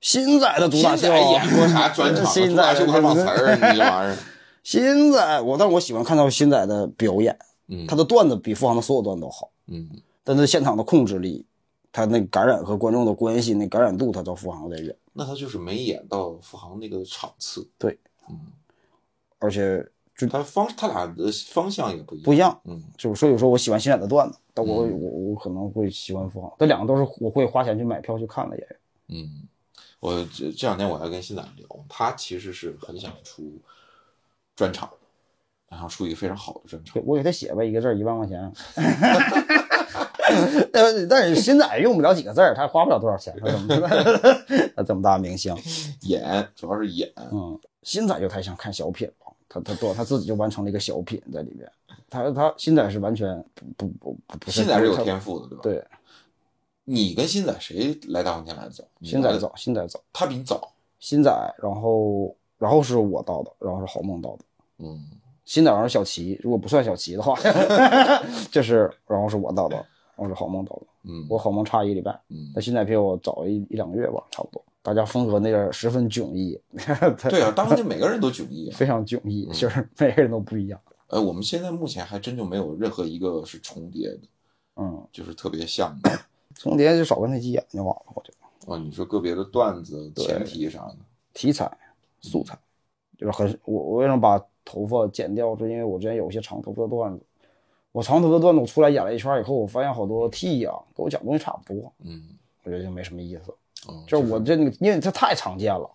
[0.00, 2.24] 新仔的主新打秀仔演过啥专场？
[2.32, 4.16] 新仔秀还忘词儿， 你这玩意儿，
[4.64, 7.36] 新仔，我但是我喜欢看到新仔的表演，
[7.68, 9.88] 嗯，他的段子比付航的所有段子都好，嗯。
[10.22, 11.44] 但是现场的控制力，
[11.90, 14.94] 他那感染和观众的关系，那感染度，他到付航有点远。
[15.12, 17.98] 那他就是没演到付航那个场次，对，
[18.28, 18.38] 嗯，
[19.38, 19.84] 而且
[20.16, 22.80] 就他方他俩的方向也不一样，不一样，嗯。
[22.96, 25.00] 就是所以说我喜欢新仔的段子，但我、嗯。
[25.00, 28.78] 我我可能会喜欢付航，这两个都是我会花钱去买票去看的演员。
[29.08, 29.48] 嗯，
[30.00, 33.52] 我这这两天我还跟新仔聊，他其实是很想出
[34.56, 34.90] 专场，
[35.68, 38.52] 然后出一个非常好的专场，我给他写吧，一个字一万块钱。
[40.72, 43.88] 但是但是新仔用不了几个字儿，他花不了多少钱，他怎么
[44.76, 45.54] 他这么大明星？
[46.02, 51.68] 演，主要是演，嗯，新仔就太想看小品了，他他多他自己就完成了一个小品在里边，
[52.08, 53.44] 他他新仔是完全
[53.76, 55.84] 不不不不新仔是有天赋的，对吧？，对，
[56.92, 58.82] 你跟新仔谁来大风天来的早？
[59.00, 61.30] 新仔早，新仔早，他比你早，新仔，
[61.62, 64.44] 然后然后是我到的，然后是郝梦到的。
[64.78, 65.00] 嗯
[65.44, 67.38] 新仔，然后是小齐，如果不算小齐的话，
[68.50, 69.76] 就是然后是我到的，
[70.16, 70.82] 然后是郝梦到的。
[71.04, 74.60] 嗯，我郝梦差一个礼拜，嗯那，新仔比我早一一两个月吧，差不多。
[74.82, 76.60] 大家风格那个十分迥异，
[77.28, 78.74] 对啊，大风天每个人都迥异啊。
[78.76, 80.80] 非常迥异，嗯就是每个人都不一样。
[81.06, 84.20] 呃，我们现在目前还真就没有任何一个是重叠的，
[84.76, 86.10] 嗯，就是特别像的。
[86.60, 88.36] 重叠就少跟他急眼就完了，我觉得。
[88.66, 90.96] 哦，你说个别的段子、对前提啥的，
[91.32, 91.74] 题材、
[92.20, 92.58] 素材，
[93.16, 97.24] 就是很我我为什么把头发剪掉，是因为我之前有一些长头发的段子，
[97.92, 102.22] 我长头发的段子我出来演了一圈以后，我发现好多 T 呀、跟我讲东西差不多，嗯，
[102.62, 103.50] 我觉得就没什么意思。
[103.88, 105.90] 哦就是我这个，因为这太常见了，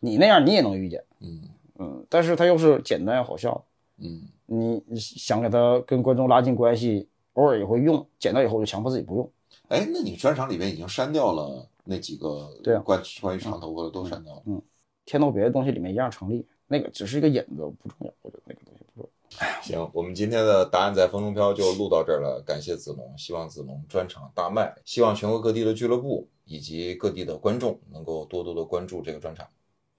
[0.00, 1.42] 你那样你也能遇见，嗯
[1.78, 3.64] 嗯，但是他又是简单又好笑，
[3.98, 9.30] 嗯你你想给他跟观众拉近关系，偶尔也会用，剪掉以后就强迫自己不用。
[9.68, 14.42] 哎，那你专场里面已经删掉了那几个对啊关关于长头发的都删掉了。
[14.46, 14.62] 嗯
[15.04, 19.48] 添到别的东西里面一样成立，那个只是一个引子，不重要，我觉得那个东西不重要。
[19.64, 29.48] 行，我们今天的答案在风中飘就录到这儿了，感谢子龙，希望子龙专场大卖，希望全国各地的俱乐部以及各地的观众能够多多的关注这个专场，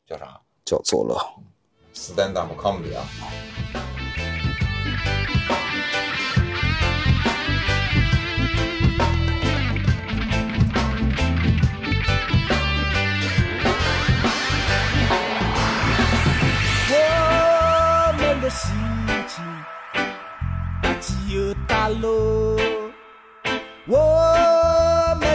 [0.06, 1.18] 叫啥叫做了。
[1.96, 3.89] ？Stand Up Comedy 啊。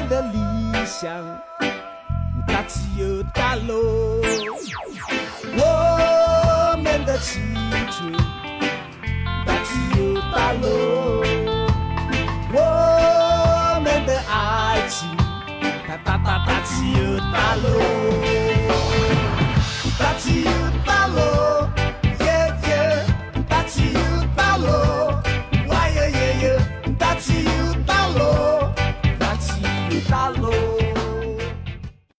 [0.08, 0.38] 的理
[0.84, 1.10] 想
[2.46, 4.20] 大起又大落
[5.56, 7.42] 我们的青
[7.90, 8.12] 春
[9.46, 11.22] 大起又大落
[12.52, 15.08] 我们的爱情
[15.86, 18.43] 它大大大起又大落